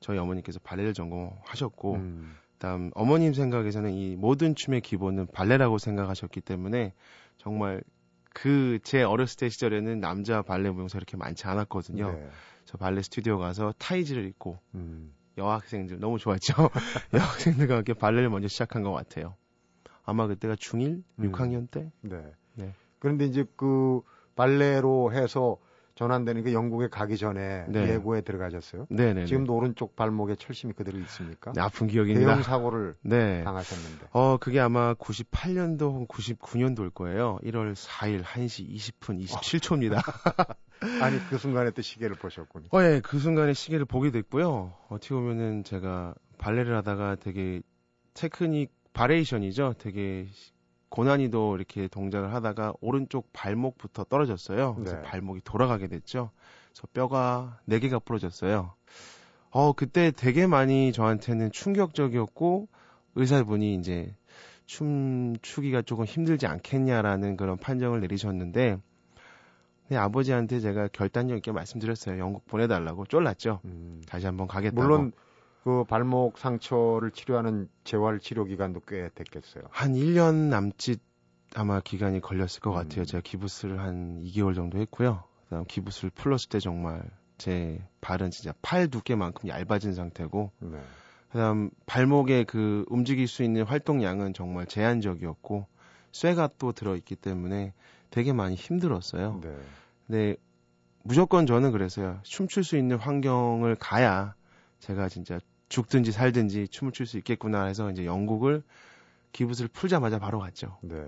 저희 0.00 0.18
어머니께서 0.18 0.58
발레를 0.62 0.94
전공하셨고 0.94 1.94
음. 1.94 2.36
그다음 2.52 2.90
어머님 2.94 3.34
생각에서는 3.34 3.92
이 3.92 4.16
모든 4.16 4.54
춤의 4.54 4.80
기본은 4.80 5.26
발레라고 5.32 5.78
생각하셨기 5.78 6.40
때문에 6.40 6.94
정말 7.38 7.82
그 8.32 8.78
제 8.82 9.02
어렸을 9.02 9.38
때 9.38 9.48
시절에는 9.48 9.98
남자 10.00 10.42
발레 10.42 10.70
무용사 10.70 10.98
이렇게 10.98 11.16
많지 11.16 11.46
않았거든요. 11.46 12.12
네. 12.12 12.28
저 12.66 12.76
발레 12.76 13.00
스튜디오 13.02 13.38
가서 13.38 13.72
타이즈를 13.78 14.26
입고 14.26 14.58
음. 14.74 15.14
여학생들 15.38 15.98
너무 16.00 16.18
좋았죠. 16.18 16.52
여학생들과 17.14 17.76
함께 17.76 17.94
발레를 17.94 18.28
먼저 18.28 18.48
시작한 18.48 18.82
것 18.82 18.92
같아요. 18.92 19.36
아마 20.06 20.26
그때가 20.26 20.54
중1, 20.54 21.02
음. 21.18 21.32
6학년 21.32 21.70
때. 21.70 21.90
네. 22.00 22.22
네. 22.54 22.72
그런데 22.98 23.26
이제 23.26 23.44
그 23.56 24.00
발레로 24.36 25.12
해서 25.12 25.58
전환되는 25.96 26.44
게 26.44 26.52
영국에 26.52 26.88
가기 26.88 27.16
전에 27.16 27.64
네. 27.68 27.88
예고에 27.94 28.20
들어가셨어요. 28.20 28.86
네네. 28.90 29.14
네, 29.14 29.20
네. 29.20 29.26
지금도 29.26 29.54
오른쪽 29.54 29.96
발목에 29.96 30.36
철심이 30.36 30.74
그대로 30.74 30.98
있습니까? 30.98 31.52
네, 31.52 31.62
아픈 31.62 31.86
기억입니다. 31.86 32.26
대형 32.26 32.42
사고를 32.42 32.96
네. 33.02 33.42
당하셨는데. 33.42 34.08
어, 34.12 34.36
그게 34.36 34.60
아마 34.60 34.92
98년도, 34.94 36.06
99년도일 36.06 36.92
거예요. 36.92 37.38
1월 37.44 37.74
4일 37.74 38.22
1시 38.22 38.68
20분 38.74 39.24
27초입니다. 39.24 40.02
아니 41.00 41.18
그 41.30 41.38
순간에 41.38 41.70
또 41.70 41.80
시계를 41.80 42.16
보셨군요. 42.16 42.66
어, 42.72 42.82
예, 42.82 43.00
그 43.02 43.18
순간에 43.18 43.54
시계를 43.54 43.86
보게 43.86 44.10
됐고요. 44.10 44.74
어떻게 44.90 45.14
보면은 45.14 45.64
제가 45.64 46.14
발레를 46.36 46.76
하다가 46.76 47.16
되게 47.16 47.62
테크닉 48.12 48.70
variation이죠. 48.96 49.74
되게 49.78 50.26
고난이도 50.88 51.56
이렇게 51.56 51.86
동작을 51.86 52.32
하다가 52.32 52.72
오른쪽 52.80 53.30
발목부터 53.32 54.04
떨어졌어요. 54.04 54.74
그래서 54.74 54.96
네. 54.96 55.02
발목이 55.02 55.42
돌아가게 55.44 55.86
됐죠. 55.86 56.30
그래서 56.72 56.88
뼈가 56.94 57.58
4개가 57.68 58.02
부러졌어요. 58.02 58.72
어, 59.50 59.72
그때 59.74 60.10
되게 60.10 60.46
많이 60.46 60.92
저한테는 60.92 61.52
충격적이었고 61.52 62.68
의사분이 63.16 63.74
이제 63.74 64.14
춤 64.64 65.36
추기가 65.42 65.82
조금 65.82 66.06
힘들지 66.06 66.46
않겠냐라는 66.46 67.36
그런 67.36 67.58
판정을 67.58 68.00
내리셨는데 68.00 68.78
네, 69.88 69.96
아버지한테 69.96 70.60
제가 70.60 70.88
결단력 70.88 71.36
있게 71.36 71.52
말씀드렸어요. 71.52 72.18
영국 72.18 72.46
보내달라고 72.46 73.06
쫄랐죠. 73.06 73.60
음. 73.66 74.02
다시 74.06 74.26
한번 74.26 74.48
가겠다고. 74.48 74.82
물론 74.82 75.12
그 75.66 75.82
발목 75.82 76.38
상처를 76.38 77.10
치료하는 77.10 77.68
재활 77.82 78.20
치료 78.20 78.44
기간도 78.44 78.82
꽤 78.86 79.10
됐겠어요. 79.16 79.64
한 79.70 79.94
1년 79.94 80.48
남짓 80.48 81.00
아마 81.56 81.80
기간이 81.80 82.20
걸렸을 82.20 82.60
것 82.60 82.70
음. 82.70 82.74
같아요. 82.76 83.04
제가 83.04 83.20
기부스를 83.20 83.80
한 83.80 84.22
2개월 84.22 84.54
정도 84.54 84.78
했고요. 84.78 85.24
그다음 85.46 85.64
기부스를 85.64 86.10
풀었을 86.10 86.50
때 86.50 86.60
정말 86.60 87.02
제 87.36 87.84
발은 88.00 88.30
진짜 88.30 88.54
팔 88.62 88.86
두께만큼 88.86 89.48
얇아진 89.48 89.92
상태고 89.92 90.52
네. 90.60 90.78
그다음 91.32 91.70
발목에 91.86 92.44
그 92.44 92.84
움직일 92.86 93.26
수 93.26 93.42
있는 93.42 93.64
활동량은 93.64 94.34
정말 94.34 94.66
제한적이었고 94.66 95.66
쇠가 96.12 96.50
또 96.58 96.70
들어있기 96.70 97.16
때문에 97.16 97.72
되게 98.10 98.32
많이 98.32 98.54
힘들었어요. 98.54 99.40
네. 99.42 99.56
근데 100.06 100.36
무조건 101.02 101.44
저는 101.44 101.72
그랬어요. 101.72 102.20
춤출 102.22 102.62
수 102.62 102.76
있는 102.76 102.98
환경을 102.98 103.74
가야 103.74 104.36
제가 104.78 105.08
진짜 105.08 105.40
죽든지 105.68 106.12
살든지 106.12 106.68
춤을 106.68 106.92
출 106.92 107.06
수 107.06 107.18
있겠구나 107.18 107.64
해서 107.64 107.90
이제 107.90 108.04
영국을 108.06 108.62
기부스를 109.32 109.68
풀자마자 109.72 110.18
바로 110.18 110.38
갔죠. 110.38 110.76
네. 110.82 111.06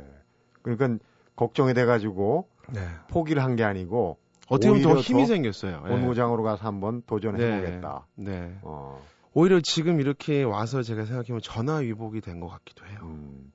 그러니까 0.62 0.98
걱정이 1.36 1.74
돼가지고 1.74 2.48
네. 2.72 2.80
포기를 3.08 3.42
한 3.42 3.56
게 3.56 3.64
아니고 3.64 4.18
어떻게 4.48 4.68
보면 4.70 4.82
더 4.82 5.00
힘이 5.00 5.26
생겼어요. 5.26 5.82
본무장으로 5.82 6.42
가서 6.42 6.66
한번 6.66 7.02
도전해보겠다. 7.06 8.06
네. 8.16 8.30
네. 8.48 8.58
어. 8.62 9.00
오히려 9.34 9.60
지금 9.62 10.00
이렇게 10.00 10.42
와서 10.42 10.82
제가 10.82 11.04
생각해보면 11.04 11.42
전화 11.42 11.76
위복이 11.76 12.20
된 12.20 12.40
것 12.40 12.48
같기도 12.48 12.84
해요. 12.86 12.98
음. 13.02 13.52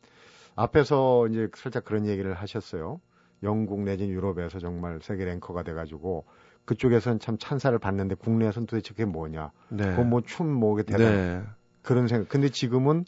앞에서 0.55 1.27
이제 1.27 1.49
살짝 1.55 1.83
그런 1.83 2.05
얘기를 2.05 2.33
하셨어요. 2.35 3.01
영국 3.41 3.81
내진 3.81 4.09
유럽에서 4.09 4.59
정말 4.59 4.99
세계 5.01 5.25
랭커가 5.25 5.63
돼가지고 5.63 6.25
그쪽에서는 6.65 7.19
참 7.19 7.37
찬사를 7.37 7.77
받는데 7.79 8.15
국내에서는 8.15 8.65
도대체 8.67 8.89
그게 8.91 9.05
뭐냐. 9.05 9.51
네. 9.69 9.83
그건 9.89 10.09
뭐 10.09 10.21
춤 10.21 10.51
뭐게 10.51 10.83
대단 10.83 10.99
네. 11.11 11.41
그런 11.81 12.07
생각. 12.07 12.29
근데 12.29 12.49
지금은 12.49 13.05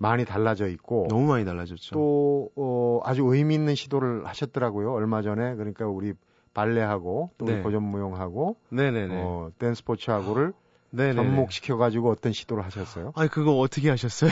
많이 0.00 0.24
달라져 0.24 0.66
있고 0.68 1.06
너무 1.08 1.26
많이 1.28 1.44
달라졌죠. 1.44 1.94
또 1.94 2.50
어, 2.56 3.00
아주 3.04 3.22
의미 3.26 3.54
있는 3.54 3.74
시도를 3.74 4.26
하셨더라고요. 4.26 4.92
얼마 4.92 5.22
전에 5.22 5.54
그러니까 5.54 5.86
우리 5.86 6.14
발레하고 6.54 7.30
또 7.38 7.46
네. 7.46 7.60
고전 7.62 7.82
무용하고 7.82 8.56
네네네. 8.70 9.14
어, 9.20 9.50
댄스 9.58 9.80
스포츠하고를 9.80 10.52
접목시켜 10.96 11.76
가지고 11.76 12.10
어떤 12.10 12.32
시도를 12.32 12.64
하셨어요? 12.64 13.12
아니 13.16 13.28
그거 13.28 13.58
어떻게 13.58 13.90
하셨어요? 13.90 14.30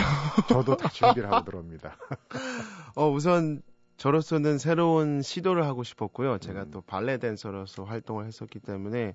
저도 0.48 0.76
다 0.76 0.88
준비를 0.88 1.30
하고 1.30 1.44
들어옵니다. 1.44 1.96
어 2.94 3.10
우선 3.10 3.62
저로서는 4.02 4.58
새로운 4.58 5.22
시도를 5.22 5.64
하고 5.64 5.84
싶었고요. 5.84 6.38
제가 6.38 6.64
음. 6.64 6.70
또 6.72 6.80
발레 6.80 7.18
댄서로서 7.18 7.84
활동을 7.84 8.26
했었기 8.26 8.58
때문에 8.58 9.14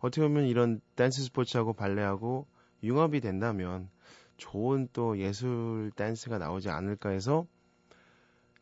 어떻게 0.00 0.22
보면 0.22 0.46
이런 0.46 0.80
댄스 0.96 1.22
스포츠하고 1.22 1.72
발레하고 1.72 2.44
융합이 2.82 3.20
된다면 3.20 3.88
좋은 4.36 4.88
또 4.92 5.18
예술 5.18 5.92
댄스가 5.94 6.38
나오지 6.38 6.68
않을까 6.68 7.10
해서 7.10 7.46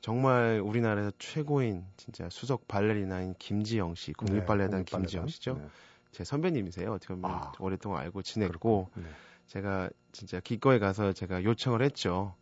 정말 0.03 0.61
우리나라에서 0.63 1.11
최고인 1.19 1.87
진짜 1.97 2.29
수석 2.29 2.69
발레리나인 2.69 3.35
김지영 3.39 3.95
씨, 3.95 4.13
국립발레단 4.13 4.85
네, 4.85 4.99
김지영 4.99 5.29
씨죠. 5.29 5.55
네. 5.55 5.69
제 6.11 6.23
선배님이세요. 6.23 6.93
어떻게 6.93 7.15
보면 7.15 7.31
아, 7.31 7.53
오랫동안 7.59 8.03
알고 8.03 8.21
지냈고 8.21 8.91
네. 8.95 9.05
제가 9.47 9.89
진짜 10.13 10.39
기꺼이 10.39 10.79
가서 10.79 11.15
제가 11.15 11.45
요청을 11.45 11.81
했죠. 11.81 12.35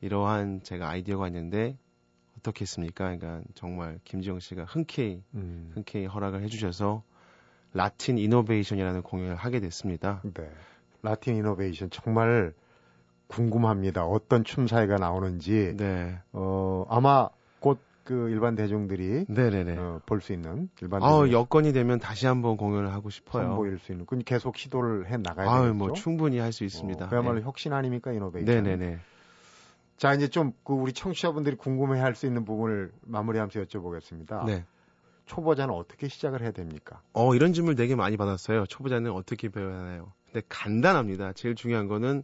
이러한 0.00 0.64
제가 0.64 0.88
아이디어가 0.88 1.28
있는데 1.28 1.78
어떻겠습니까? 2.44 3.16
그러니까 3.16 3.40
정말 3.54 3.98
김지영 4.04 4.40
씨가 4.40 4.64
흔쾌히 4.64 5.22
음. 5.34 5.70
흔쾌히 5.74 6.06
허락을 6.06 6.42
해주셔서 6.42 7.02
라틴 7.72 8.18
이노베이션이라는 8.18 9.02
공연을 9.02 9.36
하게 9.36 9.60
됐습니다. 9.60 10.22
네. 10.22 10.50
라틴 11.02 11.36
이노베이션 11.36 11.90
정말 11.90 12.52
궁금합니다. 13.26 14.04
어떤 14.04 14.44
춤사위가 14.44 14.96
나오는지. 14.96 15.74
네. 15.76 16.18
어, 16.32 16.84
아마 16.88 17.28
곧 17.60 17.78
그 18.04 18.28
일반 18.28 18.54
대중들이. 18.54 19.24
어, 19.78 20.00
볼수 20.06 20.32
있는 20.34 20.68
일반 20.82 21.02
아, 21.02 21.26
여건이 21.30 21.72
되면 21.72 21.98
다시 21.98 22.26
한번 22.26 22.56
공연을 22.56 22.92
하고 22.92 23.10
싶어요. 23.10 23.48
선보일 23.48 23.78
수 23.78 23.92
있는. 23.92 24.04
그 24.06 24.18
계속 24.18 24.56
시도를 24.58 25.06
해 25.08 25.16
나가야 25.16 25.50
아, 25.50 25.60
되겠죠. 25.62 25.74
뭐 25.74 25.92
충분히 25.94 26.38
할 26.38 26.52
수 26.52 26.64
있습니다. 26.64 27.06
어, 27.06 27.08
그야말로 27.08 27.38
네. 27.38 27.44
혁신 27.44 27.72
아닙니까 27.72 28.12
이노베이션. 28.12 28.62
네네네. 28.62 28.98
자, 29.96 30.12
이제 30.14 30.28
좀 30.28 30.52
그 30.64 30.72
우리 30.72 30.92
청취자분들이 30.92 31.56
궁금해 31.56 32.00
할 32.00 32.14
수 32.14 32.26
있는 32.26 32.44
부분을 32.44 32.92
마무리하면서 33.02 33.60
여쭤보겠습니다. 33.62 34.44
네. 34.46 34.64
초보자는 35.26 35.74
어떻게 35.74 36.08
시작을 36.08 36.42
해야 36.42 36.50
됩니까? 36.50 37.00
어, 37.12 37.34
이런 37.34 37.52
질문을 37.52 37.76
되게 37.76 37.94
많이 37.94 38.16
받았어요. 38.16 38.66
초보자는 38.66 39.10
어떻게 39.12 39.48
배워야 39.48 39.78
하나요? 39.78 40.12
근데 40.26 40.44
간단합니다. 40.48 41.32
제일 41.32 41.54
중요한 41.54 41.88
거는 41.88 42.22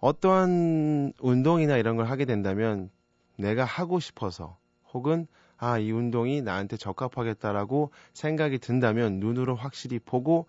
어떠한 0.00 1.12
운동이나 1.20 1.76
이런 1.76 1.96
걸 1.96 2.06
하게 2.06 2.24
된다면 2.24 2.90
내가 3.36 3.64
하고 3.64 3.98
싶어서 4.00 4.56
혹은 4.92 5.26
아, 5.56 5.78
이 5.78 5.90
운동이 5.90 6.40
나한테 6.42 6.76
적합하겠다라고 6.76 7.90
생각이 8.14 8.58
든다면 8.58 9.18
눈으로 9.18 9.56
확실히 9.56 9.98
보고 9.98 10.46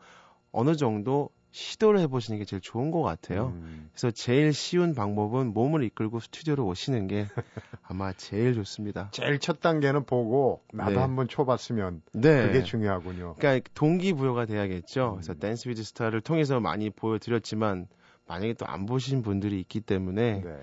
어느 0.52 0.76
정도 0.76 1.30
시도를 1.52 2.00
해보시는 2.02 2.38
게 2.40 2.46
제일 2.46 2.62
좋은 2.62 2.92
것 2.92 3.02
같아요. 3.02 3.48
음. 3.56 3.90
그래서 3.92 4.12
제일 4.12 4.54
쉬운 4.54 4.94
방법은 4.94 5.54
몸을 5.54 5.84
이끌고 5.84 6.20
스튜디오로 6.20 6.66
오시는 6.66 7.08
게 7.08 7.26
아마 7.84 8.14
제일 8.14 8.54
좋습니다. 8.54 9.10
제일 9.12 9.40
첫 9.40 9.60
단계는 9.60 10.06
보고 10.06 10.62
나도 10.72 10.92
네. 10.92 10.98
한번 10.98 11.28
쳐봤으면 11.28 12.02
네. 12.14 12.48
그게 12.48 12.64
중요하군요. 12.64 13.36
그러니까 13.40 13.70
동기부여가 13.74 14.46
돼야겠죠. 14.46 15.10
음. 15.10 15.14
그래서 15.16 15.34
Dance 15.34 15.70
with 15.70 15.84
Star를 15.84 16.22
통해서 16.22 16.60
많이 16.60 16.90
보여드렸지만 16.90 17.88
만약에 18.28 18.54
또 18.54 18.66
안 18.68 18.86
보신 18.86 19.24
분들이 19.24 19.60
있기 19.62 19.82
때문에 19.82 20.42
네. 20.44 20.58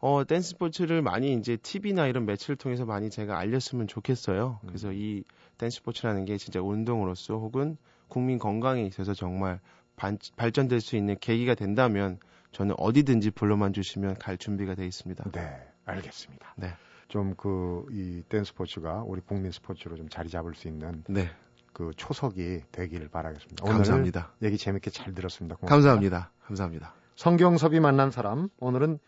어, 0.00 0.22
댄스 0.24 0.50
스포츠를 0.50 1.02
많이 1.02 1.34
이제 1.34 1.56
TV나 1.56 2.06
이런 2.06 2.24
매체를 2.24 2.54
통해서 2.54 2.84
많이 2.84 3.10
제가 3.10 3.36
알렸으면 3.36 3.88
좋겠어요. 3.88 4.60
그래서 4.64 4.90
음. 4.90 4.94
이 4.94 5.24
댄스 5.58 5.78
스포츠라는 5.78 6.24
게 6.24 6.38
진짜 6.38 6.60
운동으로서 6.62 7.34
혹은 7.34 7.76
국민 8.06 8.38
건강에 8.38 8.84
있어서 8.84 9.12
정말 9.14 9.58
반, 9.98 10.18
발전될 10.36 10.80
수 10.80 10.96
있는 10.96 11.16
계기가 11.20 11.54
된다면 11.54 12.18
저는 12.52 12.74
어디든지 12.78 13.32
불러만 13.32 13.72
주시면 13.74 14.14
갈 14.18 14.38
준비가 14.38 14.74
돼 14.74 14.86
있습니다. 14.86 15.30
네, 15.32 15.68
알겠습니다. 15.84 16.54
네. 16.56 16.74
좀 17.08 17.34
그 17.36 17.86
이 17.90 18.22
댄스 18.28 18.50
스포츠가 18.52 19.02
우리 19.06 19.20
국민 19.22 19.50
스포츠로 19.50 19.96
좀 19.96 20.08
자리 20.08 20.28
잡을 20.28 20.54
수 20.54 20.68
있는 20.68 21.04
네. 21.08 21.28
그 21.72 21.90
초석이 21.96 22.62
되기를 22.72 23.08
바라겠습니다. 23.08 23.64
감사합니다. 23.64 24.32
얘기 24.42 24.56
재밌게 24.58 24.90
잘 24.90 25.14
들었습니다. 25.14 25.56
고맙습니다. 25.56 25.70
감사합니다. 25.70 26.32
감사합니다. 26.46 26.94
성경섭이 27.16 27.80
만난 27.80 28.10
사람 28.10 28.48
오늘은 28.60 28.98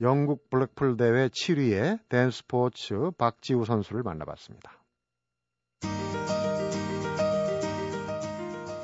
영국 0.00 0.48
블랙풀 0.50 0.96
대회 0.96 1.28
7위의 1.28 1.98
댄스포츠 2.08 3.10
박지우 3.18 3.64
선수를 3.64 4.02
만나봤습니다. 4.04 4.72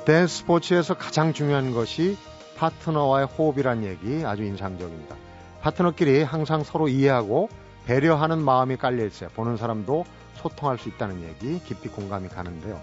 댄스포츠에서 0.05 0.93
가장 0.95 1.33
중요한 1.33 1.73
것이 1.73 2.17
파트너와의 2.57 3.27
호흡이란 3.27 3.83
얘기 3.83 4.23
아주 4.25 4.43
인상적입니다. 4.43 5.15
파트너끼리 5.61 6.23
항상 6.23 6.63
서로 6.63 6.87
이해하고 6.87 7.49
배려하는 7.85 8.39
마음이 8.39 8.77
깔려 8.77 9.05
있어요. 9.05 9.29
보는 9.35 9.57
사람도 9.57 10.05
소통할 10.35 10.77
수 10.77 10.89
있다는 10.89 11.23
얘기 11.23 11.59
깊이 11.63 11.89
공감이 11.89 12.29
가는데요. 12.29 12.79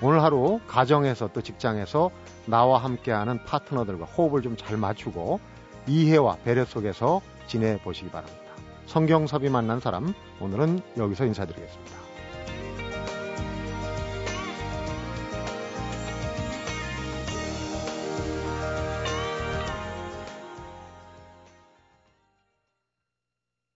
오늘 0.00 0.22
하루 0.22 0.60
가정에서 0.66 1.28
또 1.32 1.42
직장에서 1.42 2.10
나와 2.46 2.78
함께하는 2.82 3.44
파트너들과 3.44 4.06
호흡을 4.06 4.42
좀 4.42 4.56
잘 4.56 4.76
맞추고 4.76 5.40
이해와 5.86 6.38
배려 6.44 6.64
속에서 6.64 7.20
지내 7.46 7.78
보시기 7.78 8.10
바랍니다. 8.10 8.40
성경섭이 8.86 9.48
만난 9.48 9.80
사람 9.80 10.12
오늘은 10.40 10.80
여기서 10.96 11.26
인사드리겠습니다. 11.26 12.01